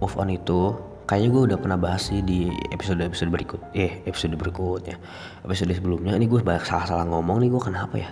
Move 0.04 0.16
on 0.20 0.28
itu 0.28 0.76
kayaknya 1.08 1.30
gue 1.32 1.42
udah 1.48 1.58
pernah 1.64 1.80
bahas 1.80 2.12
sih 2.12 2.20
di 2.20 2.52
episode 2.76 3.00
episode 3.00 3.32
berikut 3.32 3.64
eh 3.72 4.04
episode 4.04 4.36
berikutnya. 4.36 5.00
Episode 5.48 5.72
sebelumnya 5.72 6.20
ini 6.20 6.28
gue 6.28 6.44
banyak 6.44 6.68
salah 6.68 6.84
salah 6.84 7.08
ngomong 7.08 7.40
nih 7.40 7.48
gue 7.48 7.62
kenapa 7.64 7.96
ya? 7.96 8.12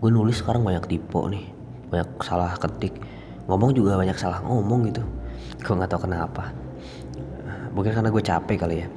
Gue 0.00 0.08
nulis 0.08 0.40
sekarang 0.40 0.64
banyak 0.64 0.88
tipe 0.88 1.20
nih 1.28 1.44
banyak 1.92 2.08
salah 2.24 2.56
ketik. 2.56 2.96
Ngomong 3.44 3.76
juga 3.76 4.00
banyak 4.00 4.16
salah 4.16 4.40
ngomong 4.40 4.88
gitu. 4.88 5.04
Gue 5.60 5.74
nggak 5.76 5.92
tahu 5.92 6.08
kenapa. 6.08 6.56
Mungkin 7.76 7.92
karena 7.92 8.08
gue 8.08 8.22
capek 8.24 8.56
kali 8.64 8.76
ya. 8.80 8.88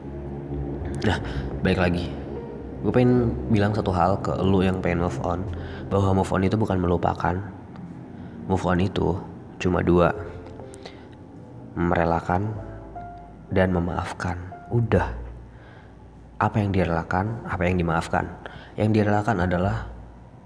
Nah 1.04 1.20
baik 1.60 1.76
lagi. 1.76 2.08
Gue 2.88 2.96
pengen 2.96 3.36
bilang 3.52 3.76
satu 3.76 3.92
hal 3.92 4.16
ke 4.24 4.32
lu 4.40 4.64
yang 4.64 4.80
pengen 4.80 5.04
move 5.04 5.20
on 5.28 5.44
bahwa 5.88 6.20
move 6.22 6.32
on 6.36 6.44
itu 6.44 6.56
bukan 6.60 6.78
melupakan. 6.80 7.36
Move 8.48 8.66
on 8.68 8.80
itu 8.84 9.16
cuma 9.60 9.80
dua. 9.84 10.12
Merelakan 11.76 12.52
dan 13.52 13.72
memaafkan. 13.72 14.38
Udah. 14.72 15.16
Apa 16.38 16.62
yang 16.62 16.76
direlakan 16.76 17.48
apa 17.48 17.64
yang 17.66 17.80
dimaafkan. 17.80 18.28
Yang 18.78 19.02
direlakan 19.02 19.48
adalah 19.48 19.90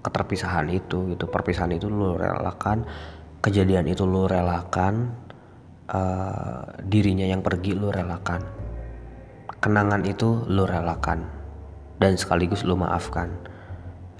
keterpisahan 0.06 0.70
itu 0.70 1.12
gitu. 1.14 1.26
Perpisahan 1.28 1.74
itu 1.74 1.90
lu 1.90 2.14
relakan 2.14 2.86
kejadian 3.42 3.90
itu 3.90 4.06
lu 4.06 4.30
relakan 4.30 5.10
uh, 5.90 6.64
dirinya 6.86 7.26
yang 7.26 7.42
pergi 7.42 7.74
lu 7.74 7.90
relakan. 7.90 8.40
Kenangan 9.58 10.06
itu 10.06 10.46
lu 10.46 10.64
relakan. 10.64 11.26
Dan 11.98 12.18
sekaligus 12.18 12.66
lu 12.66 12.74
maafkan 12.74 13.51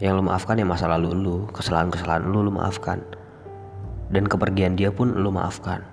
yang 0.02 0.18
lu 0.18 0.26
maafkan 0.26 0.58
ya 0.58 0.66
masa 0.66 0.90
lalu 0.90 1.14
lu 1.14 1.46
kesalahan-kesalahan 1.54 2.26
lu 2.26 2.42
lu 2.42 2.50
maafkan. 2.50 2.98
Dan 4.10 4.26
kepergian 4.26 4.74
dia 4.74 4.90
pun 4.90 5.14
lu 5.14 5.30
maafkan. 5.30 5.86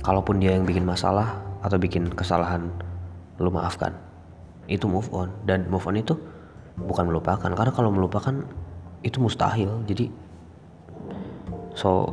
Kalaupun 0.00 0.40
dia 0.40 0.56
yang 0.56 0.64
bikin 0.64 0.88
masalah 0.88 1.44
atau 1.60 1.76
bikin 1.76 2.08
kesalahan 2.08 2.72
lu 3.36 3.52
maafkan. 3.52 3.92
Itu 4.64 4.88
move 4.88 5.12
on. 5.12 5.28
Dan 5.44 5.68
move 5.68 5.84
on 5.84 6.00
itu 6.00 6.16
bukan 6.80 7.12
melupakan. 7.12 7.52
Karena 7.52 7.68
kalau 7.68 7.92
melupakan 7.92 8.32
itu 9.04 9.20
mustahil. 9.20 9.84
Jadi 9.84 10.08
so 11.76 12.08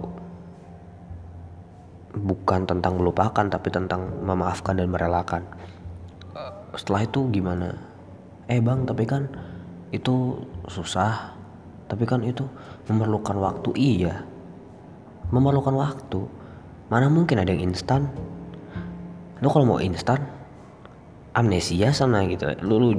bukan 2.12 2.67
tentang 2.67 2.99
melupakan 2.99 3.47
tapi 3.47 3.71
tentang 3.71 4.19
memaafkan 4.19 4.75
dan 4.75 4.91
merelakan. 4.91 5.47
Setelah 6.75 7.07
itu 7.07 7.23
gimana? 7.31 7.71
Eh 8.51 8.60
bang 8.60 8.83
tapi 8.83 9.07
kan 9.07 9.31
itu 9.95 10.43
susah 10.67 11.37
tapi 11.88 12.04
kan 12.04 12.23
itu 12.23 12.43
memerlukan 12.91 13.36
waktu 13.39 13.69
iya. 13.76 14.28
Memerlukan 15.32 15.76
waktu. 15.76 16.19
Mana 16.88 17.12
mungkin 17.12 17.39
ada 17.39 17.52
yang 17.52 17.71
instan? 17.71 18.12
Lu 19.39 19.47
kalau 19.52 19.76
mau 19.76 19.80
instan 19.80 20.23
amnesia 21.36 21.91
sana 21.95 22.28
gitu. 22.28 22.47
Lu, 22.63 22.76
lu 22.80 22.89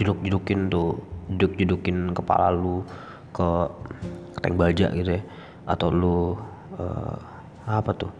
jeduk 0.00 0.20
jedukin 0.24 0.72
tuh 0.72 0.96
jeduk 1.32 1.56
jedukin 1.60 2.12
kepala 2.16 2.52
lu 2.52 2.84
ke 3.36 3.48
tank 4.40 4.56
baja 4.56 4.88
gitu 4.96 5.20
ya. 5.20 5.22
Atau 5.68 5.92
lu 5.92 6.36
uh, 6.80 7.16
apa 7.68 7.92
tuh? 7.96 8.12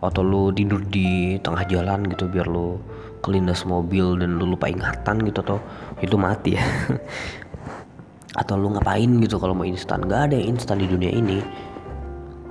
Atau 0.00 0.24
lu 0.24 0.48
tidur 0.52 0.80
di 0.84 1.36
tengah 1.44 1.68
jalan 1.68 2.08
gitu 2.08 2.24
biar 2.28 2.48
lu 2.48 2.80
kelindas 3.20 3.66
mobil 3.66 4.16
dan 4.16 4.38
lu 4.38 4.54
lupa 4.54 4.70
ingatan 4.70 5.26
gitu 5.26 5.42
atau 5.42 5.58
itu 5.98 6.14
mati 6.14 6.54
ya 6.54 6.62
atau 8.36 8.60
lu 8.60 8.76
ngapain 8.76 9.08
gitu 9.24 9.40
kalau 9.40 9.56
mau 9.56 9.64
instan? 9.64 10.04
Gak 10.04 10.32
ada 10.32 10.34
yang 10.36 10.58
instan 10.58 10.82
di 10.82 10.88
dunia 10.90 11.08
ini. 11.08 11.40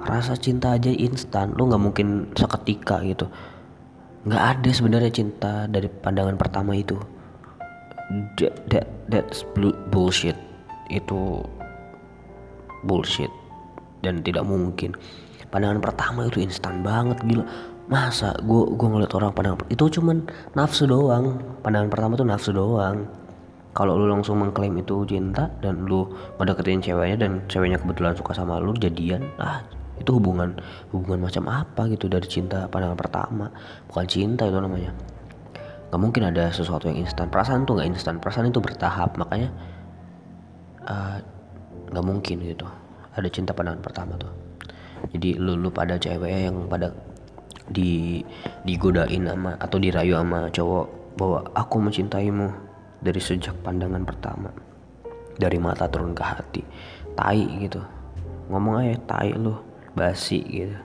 Rasa 0.07 0.39
cinta 0.39 0.73
aja 0.73 0.89
instan. 0.89 1.53
Lu 1.59 1.67
nggak 1.67 1.83
mungkin 1.83 2.31
seketika 2.33 3.03
gitu. 3.03 3.27
Nggak 4.25 4.43
ada 4.57 4.69
sebenarnya 4.71 5.11
cinta 5.11 5.67
dari 5.67 5.91
pandangan 5.91 6.39
pertama 6.39 6.73
itu. 6.73 6.95
That, 8.39 8.55
that 8.71 8.87
that's 9.11 9.43
bullshit. 9.91 10.39
Itu 10.87 11.43
bullshit. 12.87 13.29
Dan 13.99 14.23
tidak 14.23 14.47
mungkin. 14.47 14.95
Pandangan 15.51 15.83
pertama 15.83 16.25
itu 16.31 16.39
instan 16.39 16.81
banget 16.81 17.19
gila. 17.27 17.43
Masa 17.87 18.35
gue 18.43 18.63
gue 18.75 18.87
ngeliat 18.87 19.11
orang 19.15 19.31
pandangan 19.35 19.67
itu 19.67 19.99
cuman 19.99 20.23
nafsu 20.55 20.87
doang. 20.87 21.39
Pandangan 21.63 21.89
pertama 21.91 22.13
tuh 22.15 22.27
nafsu 22.27 22.51
doang 22.55 23.26
kalau 23.77 23.93
lu 23.93 24.09
langsung 24.09 24.41
mengklaim 24.41 24.73
itu 24.81 25.05
cinta 25.05 25.53
dan 25.61 25.85
lu 25.85 26.09
deketin 26.41 26.81
ceweknya 26.81 27.29
dan 27.29 27.45
ceweknya 27.45 27.77
kebetulan 27.77 28.17
suka 28.17 28.33
sama 28.33 28.57
lu 28.57 28.73
jadian 28.73 29.21
ah 29.37 29.61
itu 30.01 30.17
hubungan 30.17 30.57
hubungan 30.93 31.29
macam 31.29 31.45
apa 31.49 31.89
gitu 31.89 32.09
dari 32.09 32.25
cinta 32.29 32.69
pandangan 32.69 32.97
pertama. 32.97 33.45
Bukan 33.89 34.05
cinta 34.05 34.45
itu 34.45 34.57
namanya. 34.57 34.93
Nggak 35.89 36.01
mungkin 36.01 36.23
ada 36.29 36.53
sesuatu 36.53 36.85
yang 36.89 37.01
instan. 37.01 37.29
Perasaan 37.33 37.65
tuh 37.65 37.81
nggak 37.81 37.89
instan. 37.97 38.21
Perasaan 38.21 38.49
itu 38.53 38.61
bertahap. 38.61 39.17
Makanya 39.17 39.49
ah, 40.85 41.17
nggak 41.89 42.05
uh, 42.05 42.07
mungkin 42.07 42.35
gitu. 42.45 42.67
Ada 43.17 43.27
cinta 43.33 43.57
pandangan 43.57 43.81
pertama 43.81 44.13
tuh. 44.21 44.29
Jadi 45.13 45.37
lu 45.37 45.57
lu 45.57 45.69
pada 45.73 45.97
cewek 45.97 46.29
yang 46.29 46.69
pada 46.69 46.93
di 47.67 48.21
digodain 48.63 49.27
sama 49.27 49.57
atau 49.59 49.77
dirayu 49.81 50.15
sama 50.17 50.47
cowok 50.53 50.85
bahwa 51.17 51.39
aku 51.57 51.75
mencintaimu 51.81 52.66
dari 53.01 53.21
sejak 53.21 53.53
pandangan 53.61 54.03
pertama. 54.03 54.49
Dari 55.37 55.57
mata 55.61 55.85
turun 55.85 56.17
ke 56.17 56.23
hati. 56.25 56.61
Tai 57.13 57.43
gitu. 57.61 57.81
Ngomong 58.49 58.81
aja 58.81 58.97
tai 59.05 59.33
lu 59.37 59.53
basi 59.93 60.41
gitu. 60.41 60.77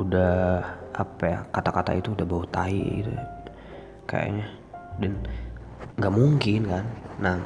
Udah 0.00 0.64
apa 0.90 1.24
ya 1.24 1.38
kata-kata 1.54 1.94
itu 1.94 2.12
udah 2.18 2.26
bau 2.26 2.42
tai 2.50 3.04
gitu. 3.04 3.12
Kayaknya. 4.10 4.46
Dan 4.98 5.12
nggak 6.00 6.14
mungkin 6.14 6.60
kan. 6.66 6.84
Nah 7.22 7.38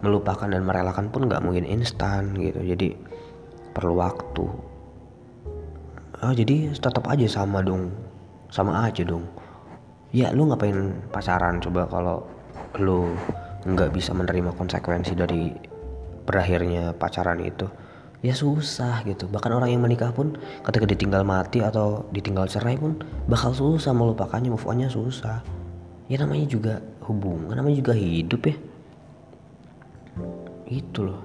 melupakan 0.00 0.48
dan 0.48 0.64
merelakan 0.64 1.12
pun 1.12 1.28
nggak 1.28 1.44
mungkin 1.44 1.64
instan 1.64 2.36
gitu. 2.36 2.60
Jadi 2.60 2.92
perlu 3.72 3.96
waktu. 3.96 4.44
Oh 6.20 6.32
jadi 6.36 6.76
tetap 6.76 7.08
aja 7.08 7.24
sama 7.24 7.64
dong. 7.64 7.88
Sama 8.52 8.84
aja 8.84 9.00
dong. 9.00 9.24
Ya 10.12 10.28
lu 10.34 10.44
ngapain 10.50 10.92
pacaran? 11.08 11.62
Coba 11.62 11.86
kalau 11.88 12.26
lu 12.78 13.10
nggak 13.66 13.90
bisa 13.90 14.14
menerima 14.14 14.54
konsekuensi 14.54 15.12
dari 15.18 15.50
berakhirnya 16.24 16.94
pacaran 16.94 17.42
itu 17.42 17.66
ya 18.20 18.36
susah 18.36 19.02
gitu. 19.08 19.26
Bahkan 19.26 19.52
orang 19.52 19.72
yang 19.72 19.82
menikah 19.82 20.12
pun 20.12 20.36
ketika 20.64 20.84
ditinggal 20.84 21.24
mati 21.24 21.64
atau 21.64 22.06
ditinggal 22.12 22.46
cerai 22.46 22.76
pun 22.76 23.00
bakal 23.26 23.56
susah 23.56 23.96
melupakannya 23.96 24.52
move 24.52 24.68
onnya 24.68 24.92
susah. 24.92 25.40
Ya 26.10 26.20
namanya 26.20 26.46
juga 26.46 26.74
hubungan 27.06 27.56
namanya 27.56 27.80
juga 27.80 27.94
hidup 27.96 28.42
ya. 28.46 28.56
Itu 30.68 31.10
loh. 31.10 31.22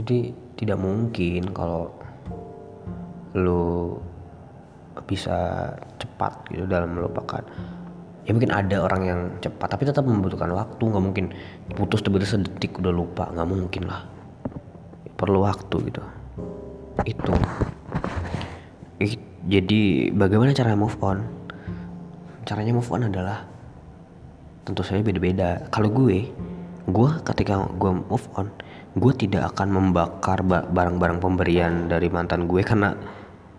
Jadi 0.00 0.32
tidak 0.56 0.80
mungkin 0.80 1.52
kalau 1.52 1.92
lu 3.36 3.96
bisa 5.06 5.70
cepat 6.00 6.50
gitu 6.50 6.66
dalam 6.66 6.98
melupakan 6.98 7.42
ya 8.30 8.32
mungkin 8.38 8.54
ada 8.54 8.86
orang 8.86 9.02
yang 9.02 9.20
cepat 9.42 9.74
tapi 9.74 9.90
tetap 9.90 10.06
membutuhkan 10.06 10.54
waktu. 10.54 10.78
Nggak 10.78 11.02
mungkin 11.02 11.24
putus 11.74 11.98
tiba-tiba 12.06 12.38
sedetik 12.38 12.78
udah 12.78 12.94
lupa. 12.94 13.26
Nggak 13.34 13.48
mungkin 13.50 13.82
lah. 13.90 14.06
Perlu 15.18 15.42
waktu 15.42 15.76
gitu. 15.90 16.02
Itu. 17.02 17.34
Jadi 19.50 20.14
bagaimana 20.14 20.54
cara 20.54 20.78
move 20.78 20.94
on? 21.02 21.26
Caranya 22.46 22.70
move 22.70 22.86
on 22.94 23.10
adalah 23.10 23.50
tentu 24.62 24.86
saja 24.86 25.02
beda-beda. 25.02 25.66
Kalau 25.74 25.90
gue 25.90 26.30
gue 26.86 27.10
ketika 27.26 27.66
gue 27.66 27.90
move 27.98 28.28
on 28.38 28.46
gue 28.94 29.12
tidak 29.14 29.54
akan 29.54 29.74
membakar 29.74 30.42
barang-barang 30.46 31.18
pemberian 31.18 31.86
dari 31.86 32.10
mantan 32.10 32.50
gue 32.50 32.62
karena 32.62 32.94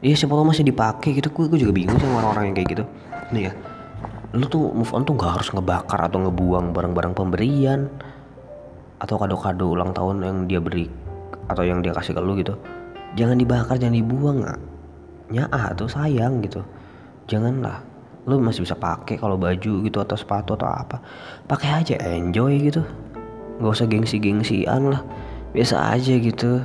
iya 0.03 0.15
siapa 0.15 0.31
tau 0.31 0.47
masih 0.47 0.63
dipakai 0.63 1.19
gitu. 1.19 1.27
Gue, 1.27 1.51
gue 1.51 1.60
juga 1.60 1.75
bingung 1.75 1.99
sama 1.99 2.23
orang-orang 2.23 2.51
yang 2.51 2.55
kayak 2.55 2.69
gitu. 2.71 2.84
Nih 3.36 3.51
ya 3.51 3.53
lu 4.31 4.47
tuh 4.47 4.71
move 4.71 4.91
on 4.95 5.03
tuh 5.03 5.15
gak 5.19 5.39
harus 5.39 5.51
ngebakar 5.51 6.07
atau 6.07 6.23
ngebuang 6.23 6.71
barang-barang 6.71 7.13
pemberian 7.15 7.91
atau 9.03 9.19
kado-kado 9.19 9.75
ulang 9.75 9.91
tahun 9.91 10.23
yang 10.23 10.37
dia 10.47 10.59
beri 10.63 10.87
atau 11.51 11.67
yang 11.67 11.83
dia 11.83 11.91
kasih 11.91 12.15
ke 12.15 12.21
lu 12.23 12.39
gitu. 12.39 12.55
Jangan 13.19 13.35
dibakar 13.35 13.75
jangan 13.75 13.97
dibuang 13.99 14.39
nyaa 15.31 15.75
tuh 15.75 15.91
sayang 15.91 16.39
gitu. 16.45 16.63
Janganlah. 17.27 17.83
Lu 18.29 18.37
masih 18.37 18.63
bisa 18.63 18.77
pakai 18.77 19.17
kalau 19.17 19.35
baju 19.35 19.83
gitu 19.83 19.97
atau 19.99 20.15
sepatu 20.15 20.55
atau 20.55 20.69
apa. 20.69 21.03
Pakai 21.49 21.83
aja 21.83 21.95
enjoy 21.99 22.71
gitu. 22.71 22.85
Nggak 23.59 23.73
usah 23.73 23.87
gengsi-gengsian 23.89 24.95
lah. 24.95 25.01
Biasa 25.51 25.91
aja 25.91 26.13
gitu. 26.21 26.63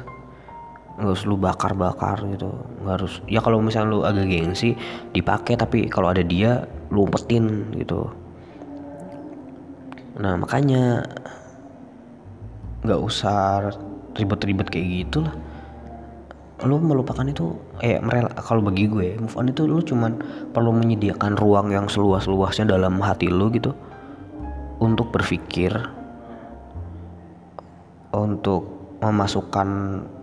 Nggak 1.02 1.12
usah 1.18 1.26
lu 1.26 1.36
bakar-bakar 1.40 2.22
gitu. 2.30 2.52
Nggak 2.84 2.94
harus. 3.00 3.14
Ya 3.26 3.42
kalau 3.42 3.58
misalnya 3.58 3.90
lu 3.90 4.00
agak 4.04 4.28
gengsi 4.28 4.78
dipakai 5.16 5.58
tapi 5.58 5.90
kalau 5.90 6.12
ada 6.12 6.22
dia 6.22 6.68
lu 6.90 7.06
umpetin 7.06 7.70
gitu. 7.74 8.10
Nah 10.16 10.38
makanya 10.40 11.04
nggak 12.86 13.00
usah 13.02 13.74
ribet-ribet 14.16 14.70
kayak 14.70 14.86
gitu 15.04 15.26
lah 15.26 15.34
lu 16.64 16.80
melupakan 16.80 17.26
itu 17.28 17.52
eh 17.84 18.00
merel 18.00 18.32
kalau 18.40 18.64
bagi 18.64 18.88
gue 18.88 19.20
move 19.20 19.36
on 19.36 19.52
itu 19.52 19.68
lu 19.68 19.84
cuman 19.84 20.16
perlu 20.56 20.72
menyediakan 20.72 21.36
ruang 21.36 21.68
yang 21.68 21.84
seluas-luasnya 21.84 22.72
dalam 22.72 22.96
hati 22.96 23.28
lu 23.28 23.52
gitu 23.52 23.76
untuk 24.80 25.12
berpikir 25.12 25.76
untuk 28.16 28.72
memasukkan 29.04 29.68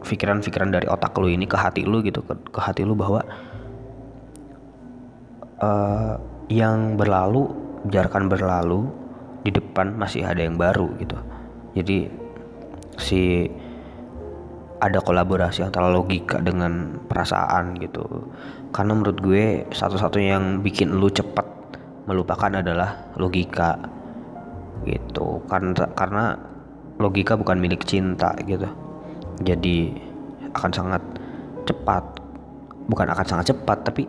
pikiran-pikiran 0.02 0.74
dari 0.74 0.90
otak 0.90 1.14
lu 1.22 1.30
ini 1.30 1.46
ke 1.46 1.54
hati 1.54 1.86
lu 1.86 2.02
gitu 2.02 2.26
ke, 2.26 2.34
ke 2.50 2.60
hati 2.60 2.82
lu 2.82 2.98
bahwa 2.98 3.22
uh, 5.62 6.18
yang 6.52 7.00
berlalu 7.00 7.48
biarkan 7.84 8.32
berlalu 8.32 8.88
di 9.44 9.52
depan 9.52 9.96
masih 10.00 10.24
ada 10.24 10.40
yang 10.40 10.56
baru 10.56 10.88
gitu. 11.00 11.20
Jadi 11.76 12.08
si 12.96 13.48
ada 14.84 15.00
kolaborasi 15.00 15.64
antara 15.64 15.88
logika 15.88 16.40
dengan 16.44 17.00
perasaan 17.08 17.80
gitu. 17.80 18.04
Karena 18.76 18.92
menurut 18.96 19.20
gue 19.24 19.68
satu-satunya 19.72 20.40
yang 20.40 20.60
bikin 20.60 20.96
lu 20.96 21.08
cepat 21.08 21.46
melupakan 22.08 22.52
adalah 22.52 23.12
logika 23.16 23.80
gitu. 24.84 25.44
Karena 25.48 25.88
karena 25.96 26.24
logika 27.00 27.40
bukan 27.40 27.60
milik 27.60 27.88
cinta 27.88 28.36
gitu. 28.44 28.68
Jadi 29.44 29.92
akan 30.54 30.72
sangat 30.72 31.04
cepat 31.64 32.04
bukan 32.88 33.08
akan 33.08 33.26
sangat 33.26 33.56
cepat 33.56 33.88
tapi 33.88 34.04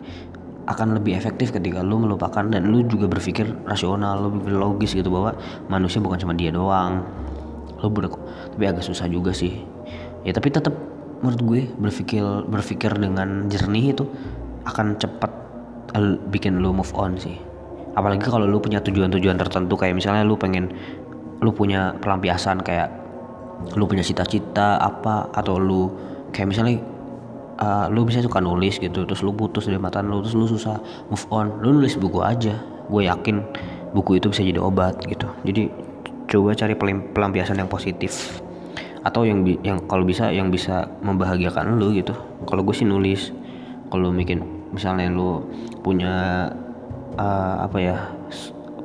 akan 0.65 0.97
lebih 0.97 1.13
efektif 1.13 1.53
ketika 1.53 1.85
lu 1.85 2.01
melupakan 2.01 2.41
dan 2.41 2.73
lu 2.73 2.81
juga 2.89 3.05
berpikir 3.05 3.45
rasional 3.69 4.29
lu 4.29 4.29
logis 4.49 4.97
gitu 4.97 5.13
bahwa 5.13 5.37
manusia 5.69 6.01
bukan 6.01 6.17
cuma 6.17 6.33
dia 6.33 6.49
doang. 6.49 7.05
Lu 7.81 7.89
ber 7.93 8.09
tapi 8.09 8.65
agak 8.65 8.81
susah 8.81 9.05
juga 9.05 9.29
sih. 9.29 9.61
Ya 10.25 10.33
tapi 10.33 10.49
tetap 10.49 10.73
menurut 11.21 11.41
gue 11.45 11.61
berpikir 11.77 12.25
berpikir 12.49 12.91
dengan 12.97 13.45
jernih 13.45 13.93
itu 13.93 14.09
akan 14.65 14.97
cepat 14.97 15.31
bikin 16.33 16.59
lu 16.59 16.73
move 16.73 16.91
on 16.97 17.15
sih. 17.15 17.37
Apalagi 17.95 18.27
kalau 18.27 18.49
lu 18.49 18.59
punya 18.59 18.81
tujuan-tujuan 18.81 19.37
tertentu 19.39 19.77
kayak 19.79 19.95
misalnya 19.95 20.25
lu 20.25 20.35
pengen 20.35 20.73
lu 21.39 21.53
punya 21.53 21.95
pelampiasan 22.01 22.59
kayak 22.65 22.89
lu 23.77 23.87
punya 23.87 24.03
cita-cita 24.03 24.81
apa 24.81 25.31
atau 25.31 25.61
lu 25.61 25.93
kayak 26.35 26.51
misalnya 26.51 26.81
uh, 27.59 27.85
lu 27.91 28.03
bisa 28.07 28.19
suka 28.19 28.43
nulis 28.43 28.79
gitu 28.79 29.07
terus 29.07 29.21
lu 29.23 29.31
putus 29.31 29.67
dari 29.67 29.79
mantan 29.79 30.11
lu 30.11 30.19
terus 30.23 30.35
lu 30.35 30.47
susah 30.47 30.79
move 31.07 31.25
on 31.31 31.61
lu 31.63 31.79
nulis 31.79 31.95
buku 31.99 32.19
aja. 32.23 32.55
Gue 32.85 33.09
yakin 33.09 33.41
buku 33.95 34.21
itu 34.21 34.29
bisa 34.29 34.45
jadi 34.45 34.61
obat 34.61 35.01
gitu. 35.07 35.25
Jadi 35.47 35.71
coba 36.29 36.53
cari 36.53 36.75
pelampiasan 37.13 37.57
yang 37.57 37.69
positif. 37.69 38.41
Atau 39.05 39.25
yang 39.25 39.45
yang 39.61 39.77
kalau 39.85 40.01
bisa 40.01 40.33
yang 40.33 40.49
bisa 40.49 40.89
membahagiakan 41.05 41.77
lu 41.77 41.93
gitu. 41.93 42.13
Kalau 42.45 42.61
gue 42.65 42.75
sih 42.75 42.85
nulis 42.85 43.29
kalau 43.89 44.09
bikin 44.09 44.41
misalnya 44.73 45.13
lu 45.13 45.45
punya 45.85 46.49
uh, 47.15 47.55
apa 47.63 47.77
ya 47.79 47.97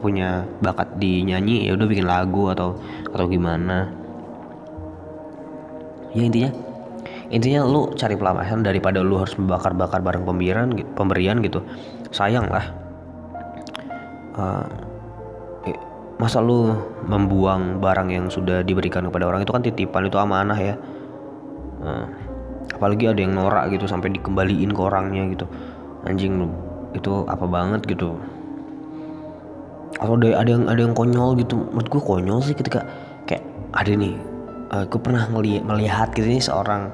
punya 0.01 0.49
bakat 0.65 0.97
di 0.97 1.21
nyanyi 1.29 1.69
ya 1.69 1.77
udah 1.77 1.87
bikin 1.89 2.09
lagu 2.09 2.49
atau 2.53 2.77
atau 3.13 3.27
gimana. 3.29 3.93
Ya 6.17 6.27
intinya 6.27 6.51
intinya 7.31 7.63
lu 7.63 7.95
cari 7.95 8.19
pelampiasan 8.19 8.67
daripada 8.67 9.01
lu 9.01 9.19
harus 9.19 9.39
membakar-bakar 9.39 10.03
barang 10.03 10.27
pemberian 10.27 10.75
pemberian 10.99 11.39
gitu. 11.41 11.63
Sayang 12.11 12.51
lah. 12.51 12.67
Uh, 14.35 14.67
masa 16.21 16.45
lu 16.45 16.77
membuang 17.09 17.81
barang 17.81 18.13
yang 18.13 18.27
sudah 18.29 18.61
diberikan 18.61 19.09
kepada 19.09 19.25
orang 19.25 19.41
itu 19.41 19.57
kan 19.57 19.65
titipan 19.65 20.05
itu 20.05 20.21
amanah 20.21 20.59
ya. 20.61 20.77
Nah, 21.81 22.05
apalagi 22.77 23.09
ada 23.09 23.25
yang 23.25 23.33
norak 23.33 23.73
gitu 23.73 23.89
sampai 23.89 24.13
dikembaliin 24.13 24.69
ke 24.77 24.81
orangnya 24.85 25.25
gitu. 25.33 25.49
Anjing 26.05 26.37
lu 26.37 26.53
itu 26.93 27.25
apa 27.25 27.49
banget 27.49 27.89
gitu. 27.89 28.21
Atau 29.97 30.21
ada 30.21 30.45
yang 30.45 30.69
ada 30.69 30.81
yang 30.83 30.93
konyol 30.93 31.41
gitu. 31.41 31.57
Menurut 31.73 31.89
gue 31.89 32.03
konyol 32.05 32.39
sih 32.45 32.53
ketika 32.53 32.85
kayak 33.25 33.41
ada 33.73 33.93
nih 33.97 34.13
uh, 34.77 34.85
gue 34.85 35.01
pernah 35.01 35.25
ngelihat 35.33 35.65
ngelihat 35.65 36.09
gitu 36.13 36.27
ini 36.29 36.41
seorang 36.43 36.93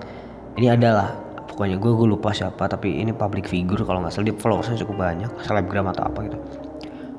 ini 0.57 0.73
adalah 0.73 1.13
pokoknya 1.53 1.77
gue 1.77 1.93
gue 1.93 2.09
lupa 2.09 2.33
siapa 2.33 2.65
tapi 2.65 3.01
ini 3.01 3.13
public 3.13 3.45
figure 3.49 3.85
kalau 3.85 4.01
nggak 4.01 4.13
salah. 4.13 4.33
Dia 4.33 4.37
followersnya 4.37 4.81
cukup 4.85 4.97
banyak 5.05 5.31
selebgram 5.45 5.93
atau 5.93 6.09
apa 6.09 6.19
gitu. 6.25 6.39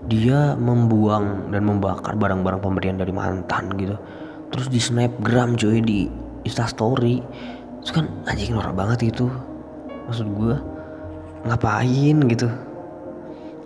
Dia 0.07 0.57
membuang 0.57 1.53
dan 1.53 1.61
membakar 1.67 2.17
barang-barang 2.17 2.61
pemberian 2.61 2.97
dari 2.97 3.13
mantan 3.13 3.69
gitu. 3.77 3.95
Terus 4.49 4.67
di 4.73 4.79
snapgram 4.81 5.53
cuy 5.53 5.83
di 5.85 6.09
instastory 6.47 7.21
terus 7.83 7.93
kan 7.93 8.05
anjing 8.25 8.57
norak 8.57 8.73
banget 8.73 9.13
itu. 9.13 9.29
Maksud 10.09 10.27
gue 10.33 10.55
ngapain 11.45 12.17
gitu? 12.25 12.49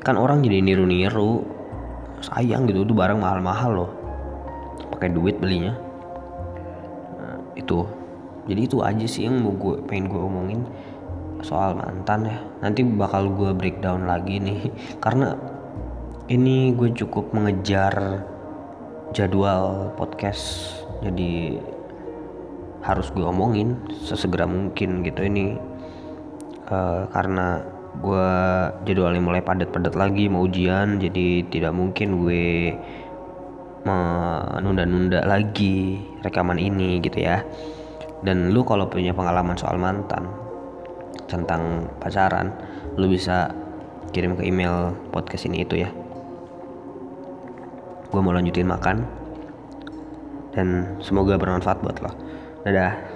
Kan 0.03 0.19
orang 0.19 0.43
jadi 0.43 0.59
niru-niru. 0.59 1.47
Sayang 2.21 2.69
gitu 2.69 2.85
itu 2.85 2.93
barang 2.93 3.17
mahal-mahal 3.17 3.71
loh. 3.71 3.91
Pakai 4.93 5.09
duit 5.09 5.41
belinya. 5.41 5.73
Nah, 7.17 7.37
itu 7.57 8.00
jadi 8.49 8.61
itu 8.65 8.81
aja 8.81 9.05
sih 9.05 9.29
yang 9.29 9.37
mau 9.45 9.53
gue 9.53 9.85
pengen 9.85 10.09
gue 10.09 10.21
omongin 10.21 10.61
soal 11.45 11.77
mantan 11.77 12.29
ya. 12.29 12.37
Nanti 12.61 12.81
bakal 12.85 13.33
gue 13.33 13.51
breakdown 13.53 14.09
lagi 14.09 14.41
nih. 14.41 14.69
Karena 15.03 15.37
ini 16.29 16.73
gue 16.73 16.89
cukup 16.93 17.33
mengejar 17.35 18.25
jadwal 19.13 19.93
podcast. 19.97 20.73
Jadi 21.01 21.57
harus 22.81 23.13
gue 23.13 23.25
omongin 23.25 23.77
sesegera 24.01 24.49
mungkin 24.49 25.05
gitu 25.05 25.21
ini. 25.25 25.57
Uh, 26.71 27.03
karena 27.11 27.59
gue 27.99 28.29
jadwalnya 28.87 29.19
mulai 29.19 29.43
padat-padat 29.43 29.91
lagi 29.91 30.31
mau 30.31 30.47
ujian 30.47 31.03
jadi 31.03 31.43
tidak 31.51 31.75
mungkin 31.75 32.23
gue 32.23 32.71
menunda-nunda 33.83 35.27
lagi 35.27 35.99
rekaman 36.23 36.55
ini 36.55 37.03
gitu 37.03 37.27
ya 37.27 37.43
dan 38.21 38.53
lu 38.53 38.61
kalau 38.61 38.85
punya 38.87 39.13
pengalaman 39.13 39.57
soal 39.57 39.81
mantan 39.81 40.29
tentang 41.25 41.87
pacaran 41.97 42.53
lu 42.99 43.07
bisa 43.07 43.49
kirim 44.11 44.35
ke 44.35 44.43
email 44.43 44.91
podcast 45.09 45.47
ini 45.47 45.63
itu 45.63 45.79
ya. 45.79 45.89
Gue 48.11 48.19
mau 48.19 48.35
lanjutin 48.35 48.67
makan. 48.67 49.07
Dan 50.51 50.99
semoga 50.99 51.39
bermanfaat 51.39 51.79
buat 51.79 52.03
lo. 52.03 52.11
Dadah. 52.67 53.10